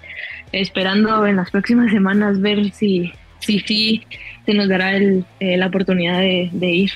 esperando 0.52 1.26
en 1.26 1.36
las 1.36 1.50
próximas 1.50 1.90
semanas 1.90 2.40
ver 2.40 2.70
si 2.72 3.12
si, 3.42 3.58
si 3.60 4.02
se 4.46 4.54
nos 4.54 4.68
dará 4.68 4.96
el, 4.96 5.24
eh, 5.40 5.56
la 5.56 5.66
oportunidad 5.66 6.20
de, 6.20 6.48
de 6.52 6.70
ir. 6.70 6.90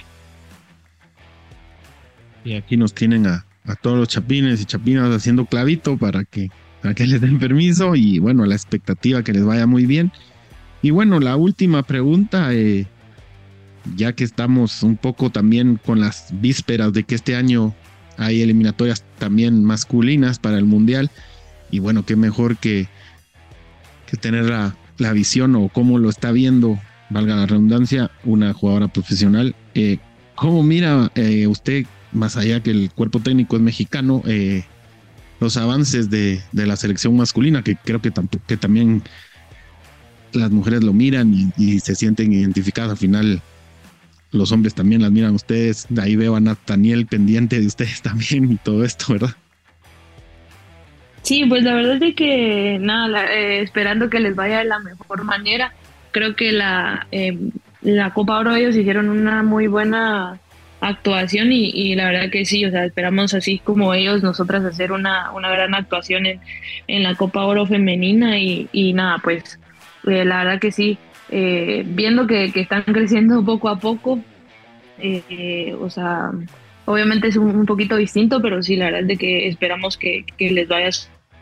Y 2.45 2.55
aquí 2.55 2.77
nos 2.77 2.95
tienen 2.95 3.27
a, 3.27 3.45
a 3.65 3.75
todos 3.75 3.99
los 3.99 4.09
chapines 4.09 4.61
y 4.61 4.65
chapinas 4.65 5.11
haciendo 5.11 5.47
clavito 5.47 5.97
para 5.97 6.25
que, 6.25 6.51
para 6.81 6.95
que 6.95 7.07
les 7.07 7.21
den 7.21 7.39
permiso 7.39 7.97
y 7.97 8.19
bueno, 8.21 8.47
la 8.47 8.55
expectativa 8.55 9.23
que 9.23 9.33
les 9.33 9.45
vaya 9.45 9.67
muy 9.67 9.87
bien. 9.87 10.13
Y 10.83 10.91
bueno, 10.91 11.19
la 11.19 11.37
última 11.37 11.83
pregunta, 11.83 12.53
eh, 12.53 12.87
ya 13.95 14.13
que 14.15 14.25
estamos 14.25 14.83
un 14.83 14.97
poco 14.97 15.31
también 15.31 15.79
con 15.85 16.01
las 16.01 16.29
vísperas 16.41 16.93
de 16.93 17.05
que 17.05 17.15
este 17.15 17.37
año 17.37 17.75
hay 18.19 18.43
eliminatorias 18.43 19.05
también 19.19 19.65
masculinas 19.65 20.39
para 20.39 20.59
el 20.59 20.65
Mundial, 20.65 21.11
y 21.71 21.79
bueno, 21.81 22.05
qué 22.05 22.17
mejor 22.17 22.57
que, 22.57 22.89
que 24.07 24.17
tener 24.17 24.47
la, 24.47 24.77
la 24.99 25.13
visión 25.13 25.55
o 25.57 25.69
cómo 25.69 25.99
lo 25.99 26.09
está 26.09 26.33
viendo, 26.33 26.81
valga 27.11 27.37
la 27.37 27.47
redundancia, 27.47 28.11
una 28.25 28.53
jugadora 28.53 28.89
profesional. 28.89 29.55
Eh, 29.75 29.99
¿Cómo 30.35 30.63
mira 30.63 31.11
eh, 31.15 31.47
usted, 31.47 31.87
más 32.13 32.37
allá 32.37 32.63
que 32.63 32.71
el 32.71 32.91
cuerpo 32.91 33.21
técnico 33.21 33.57
es 33.57 33.63
mexicano, 33.63 34.23
eh, 34.27 34.65
los 35.41 35.57
avances 35.57 36.11
de, 36.11 36.41
de, 36.53 36.67
la 36.67 36.77
selección 36.77 37.17
masculina, 37.17 37.63
que 37.63 37.77
creo 37.77 38.01
que, 38.01 38.13
que 38.47 38.57
también 38.57 39.03
las 40.33 40.51
mujeres 40.51 40.83
lo 40.83 40.93
miran 40.93 41.53
y, 41.57 41.81
se 41.81 41.95
sienten 41.95 42.33
identificadas 42.33 42.93
al 42.93 42.97
final? 42.97 43.43
Los 44.37 44.53
hombres 44.53 44.75
también 44.75 45.03
las 45.03 45.11
miran 45.11 45.35
ustedes. 45.35 45.87
De 45.89 46.03
ahí 46.03 46.17
veo 46.17 46.37
a 46.37 46.41
Nathaniel 46.41 47.07
pendiente 47.07 47.61
de 47.61 47.67
ustedes 47.67 48.03
también 48.03 48.53
y 48.53 48.57
todo 48.57 48.85
esto, 48.85 49.13
¿verdad? 49.13 49.31
Sí, 51.23 51.45
pues 51.49 51.65
la 51.65 51.75
verdad 51.75 52.01
es 52.01 52.15
que 52.15 52.79
nada, 52.81 53.27
eh, 53.35 53.61
esperando 53.61 54.09
que 54.09 54.21
les 54.21 54.37
vaya 54.37 54.59
de 54.59 54.65
la 54.67 54.79
mejor 54.79 55.25
manera. 55.25 55.73
Creo 56.13 56.37
que 56.37 56.53
la, 56.53 57.09
eh, 57.11 57.37
la 57.83 58.15
Copa 58.15 58.39
Oro 58.39 58.55
ellos 58.55 58.77
hicieron 58.77 59.09
una 59.09 59.43
muy 59.43 59.67
buena 59.67 60.39
actuación 60.81 61.51
y, 61.51 61.95
la 61.97 62.07
verdad 62.07 62.31
que 62.31 62.45
sí, 62.45 62.65
o 62.65 62.71
sea, 62.71 62.85
esperamos 62.85 63.35
así 63.35 63.59
como 63.59 63.93
ellos, 63.93 64.23
nosotras 64.23 64.65
hacer 64.65 64.93
una, 64.93 65.33
una 65.33 65.51
gran 65.51 65.75
actuación 65.75 66.27
en, 66.27 66.41
en 66.87 67.03
la 67.03 67.15
Copa 67.17 67.45
Oro 67.45 67.67
femenina 67.67 68.39
y, 68.39 68.69
y 68.73 68.93
nada, 68.93 69.19
pues 69.19 69.59
eh, 70.07 70.25
la 70.25 70.45
verdad 70.45 70.61
que 70.61 70.71
sí, 70.71 70.99
eh, 71.29 71.83
viendo 71.87 72.27
que, 72.27 72.53
están 72.55 72.83
creciendo 72.83 73.45
poco 73.45 73.69
a 73.69 73.79
poco, 73.79 74.21
eh, 74.99 75.75
o 75.81 75.91
sea, 75.91 76.31
obviamente 76.85 77.29
es 77.29 77.37
un, 77.37 77.67
poquito 77.67 77.97
distinto, 77.97 78.41
pero 78.41 78.63
sí, 78.63 78.77
la 78.77 78.87
verdad 78.87 79.03
es 79.03 79.09
de 79.09 79.17
que 79.17 79.49
esperamos 79.49 79.97
que, 79.97 80.25
les 80.39 80.69
vaya 80.69 80.91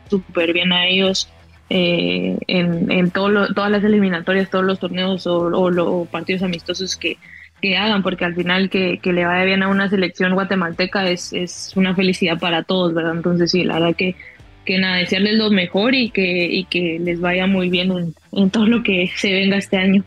súper 0.09 0.53
bien 0.53 0.73
a 0.73 0.87
ellos 0.87 1.31
eh, 1.71 2.37
en, 2.47 3.11
todo 3.11 3.29
lo, 3.29 3.55
todas 3.55 3.71
las 3.71 3.85
eliminatorias, 3.85 4.51
todos 4.51 4.65
los 4.65 4.79
torneos 4.79 5.27
o, 5.27 5.49
o 5.49 6.05
partidos 6.07 6.43
amistosos 6.43 6.97
que, 6.97 7.19
que, 7.61 7.77
hagan, 7.77 8.03
porque 8.03 8.25
al 8.25 8.35
final 8.35 8.71
que, 8.71 8.99
que, 8.99 9.13
le 9.13 9.25
vaya 9.25 9.45
bien 9.45 9.63
a 9.63 9.69
una 9.69 9.89
selección 9.89 10.35
guatemalteca 10.35 11.09
es, 11.09 11.33
es 11.33 11.73
una 11.77 11.95
felicidad 11.95 12.39
para 12.39 12.63
todos, 12.63 12.95
¿verdad? 12.95 13.17
Entonces 13.17 13.51
sí, 13.51 13.65
la 13.65 13.75
verdad 13.75 13.97
que, 13.97 14.17
que 14.65 14.79
nada, 14.79 14.97
desearles 14.97 15.35
lo 15.35 15.51
mejor 15.51 15.95
y 15.95 16.11
que, 16.11 16.47
y 16.47 16.65
que 16.65 16.99
les 17.01 17.21
vaya 17.21 17.47
muy 17.47 17.71
bien 17.71 17.93
en, 17.93 18.15
en 18.33 18.51
todo 18.51 18.67
lo 18.67 18.83
que 18.83 19.11
se 19.17 19.33
venga 19.33 19.57
este 19.57 19.77
año. 19.77 20.05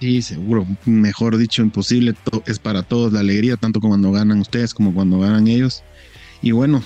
Sí, 0.00 0.22
seguro. 0.22 0.66
Mejor 0.86 1.36
dicho, 1.36 1.62
imposible. 1.62 2.14
Es 2.46 2.58
para 2.58 2.82
todos 2.82 3.12
la 3.12 3.20
alegría, 3.20 3.56
tanto 3.56 3.80
cuando 3.80 4.10
ganan 4.10 4.40
ustedes 4.40 4.72
como 4.72 4.94
cuando 4.94 5.18
ganan 5.18 5.46
ellos. 5.46 5.82
Y 6.40 6.52
bueno, 6.52 6.82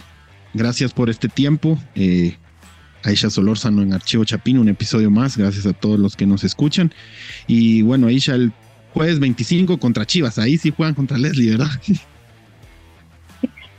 gracias 0.52 0.92
por 0.92 1.08
este 1.08 1.28
tiempo. 1.28 1.78
Eh, 1.94 2.36
Aisha 3.04 3.30
Solórzano 3.30 3.82
en 3.82 3.92
Archivo 3.92 4.24
Chapín, 4.24 4.58
un 4.58 4.68
episodio 4.68 5.10
más. 5.10 5.36
Gracias 5.36 5.64
a 5.66 5.72
todos 5.72 6.00
los 6.00 6.16
que 6.16 6.26
nos 6.26 6.42
escuchan. 6.42 6.92
Y 7.46 7.82
bueno, 7.82 8.08
Aisha, 8.08 8.34
el 8.34 8.52
jueves 8.92 9.20
25 9.20 9.78
contra 9.78 10.06
Chivas. 10.06 10.38
Ahí 10.38 10.58
sí 10.58 10.72
juegan 10.76 10.94
contra 10.94 11.16
Leslie, 11.16 11.50
¿verdad? 11.50 11.70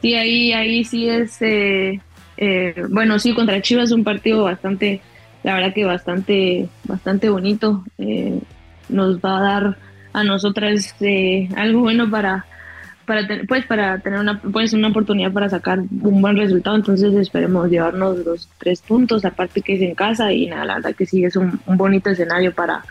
Sí, 0.06 0.14
ahí, 0.14 0.54
ahí 0.54 0.84
sí 0.84 1.10
es. 1.10 1.42
Eh, 1.42 2.00
eh, 2.38 2.76
bueno, 2.92 3.18
sí, 3.18 3.34
contra 3.34 3.60
Chivas 3.60 3.92
un 3.92 4.04
partido 4.04 4.44
bastante, 4.44 5.02
la 5.42 5.56
verdad 5.56 5.74
que 5.74 5.84
bastante, 5.84 6.70
bastante 6.84 7.28
bonito. 7.28 7.84
Eh, 7.98 8.40
nos 8.88 9.18
va 9.18 9.40
a 9.40 9.42
dar 9.42 9.78
a 10.14 10.24
nosotras 10.24 10.94
eh, 11.02 11.50
algo 11.56 11.80
bueno 11.80 12.08
para 12.12 12.46
para 13.08 13.28
pues 13.48 13.66
para 13.66 13.98
tener 13.98 14.20
una 14.20 14.40
pues 14.40 14.74
una 14.74 14.90
oportunidad 14.90 15.32
para 15.32 15.50
sacar 15.50 15.80
un 15.80 16.22
buen 16.22 16.38
resultado 16.38 16.76
entonces 16.76 17.12
esperemos 17.16 17.72
llevarnos 17.72 18.20
los 18.20 18.48
tres 18.60 18.82
puntos 18.82 19.26
aparte 19.26 19.64
que 19.64 19.74
es 19.74 19.82
en 19.82 19.96
casa 19.96 20.32
y 20.32 20.46
nada 20.46 20.66
la 20.66 20.76
verdad 20.76 20.96
que 20.96 21.08
sí 21.08 21.24
es 21.26 21.36
un, 21.36 21.60
un 21.66 21.78
bonito 21.78 22.12
escenario 22.12 22.54
para 22.54 22.86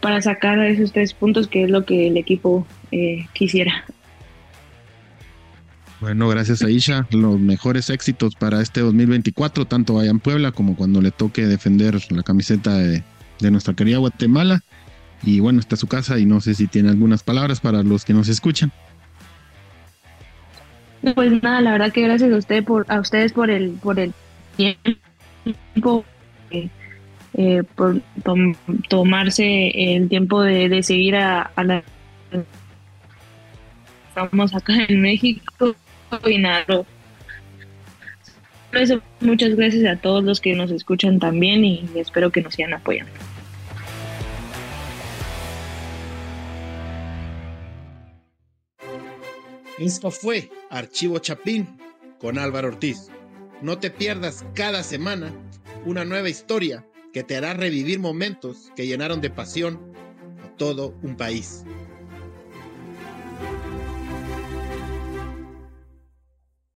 para 0.00 0.20
sacar 0.20 0.58
esos 0.58 0.92
tres 0.92 1.14
puntos 1.14 1.46
que 1.46 1.64
es 1.64 1.70
lo 1.70 1.84
que 1.84 2.08
el 2.08 2.16
equipo 2.16 2.66
eh, 2.90 3.26
quisiera 3.32 3.84
bueno, 6.00 6.28
gracias 6.28 6.62
Aisha. 6.62 7.06
Los 7.10 7.38
mejores 7.38 7.90
éxitos 7.90 8.34
para 8.36 8.60
este 8.60 8.80
2024, 8.80 9.66
tanto 9.66 9.98
allá 9.98 10.10
en 10.10 10.20
Puebla 10.20 10.52
como 10.52 10.76
cuando 10.76 11.00
le 11.00 11.10
toque 11.10 11.46
defender 11.46 11.98
la 12.10 12.22
camiseta 12.22 12.76
de, 12.76 13.02
nuestra 13.50 13.74
querida 13.74 13.98
Guatemala. 13.98 14.60
Y 15.22 15.40
bueno, 15.40 15.58
está 15.58 15.76
su 15.76 15.88
casa 15.88 16.18
y 16.18 16.26
no 16.26 16.40
sé 16.40 16.54
si 16.54 16.68
tiene 16.68 16.90
algunas 16.90 17.22
palabras 17.22 17.60
para 17.60 17.82
los 17.82 18.04
que 18.04 18.14
nos 18.14 18.28
escuchan. 18.28 18.70
Pues 21.14 21.42
nada, 21.42 21.60
la 21.60 21.72
verdad 21.72 21.92
que 21.92 22.02
gracias 22.02 22.32
a 22.32 22.36
usted 22.36 22.64
por 22.64 22.84
a 22.88 23.00
ustedes 23.00 23.32
por 23.32 23.50
el 23.50 23.70
por 23.70 23.98
el 23.98 24.12
tiempo 24.56 26.04
eh, 26.50 26.68
eh, 27.34 27.62
por 27.74 28.00
tom, 28.24 28.54
tomarse 28.88 29.94
el 29.94 30.08
tiempo 30.08 30.42
de, 30.42 30.68
de 30.68 30.82
seguir 30.82 31.16
a, 31.16 31.42
a, 31.42 31.64
la 31.64 31.84
estamos 34.08 34.54
acá 34.54 34.74
en 34.88 35.00
México 35.00 35.76
nada 36.38 36.84
eso, 38.72 39.00
muchas 39.20 39.56
gracias 39.56 39.84
a 39.86 40.00
todos 40.00 40.22
los 40.22 40.40
que 40.40 40.54
nos 40.54 40.70
escuchan 40.70 41.18
también 41.18 41.64
y 41.64 41.88
espero 41.94 42.30
que 42.30 42.42
nos 42.42 42.54
sigan 42.54 42.74
apoyando. 42.74 43.12
Esto 49.78 50.10
fue 50.10 50.50
Archivo 50.70 51.18
Chapín 51.18 51.66
con 52.18 52.38
Álvaro 52.38 52.68
Ortiz. 52.68 53.10
No 53.62 53.78
te 53.78 53.90
pierdas 53.90 54.44
cada 54.54 54.82
semana 54.82 55.32
una 55.84 56.04
nueva 56.04 56.28
historia 56.28 56.84
que 57.12 57.22
te 57.22 57.36
hará 57.36 57.54
revivir 57.54 58.00
momentos 58.00 58.72
que 58.76 58.86
llenaron 58.86 59.20
de 59.20 59.30
pasión 59.30 59.80
a 60.44 60.56
todo 60.56 60.94
un 61.02 61.16
país. 61.16 61.64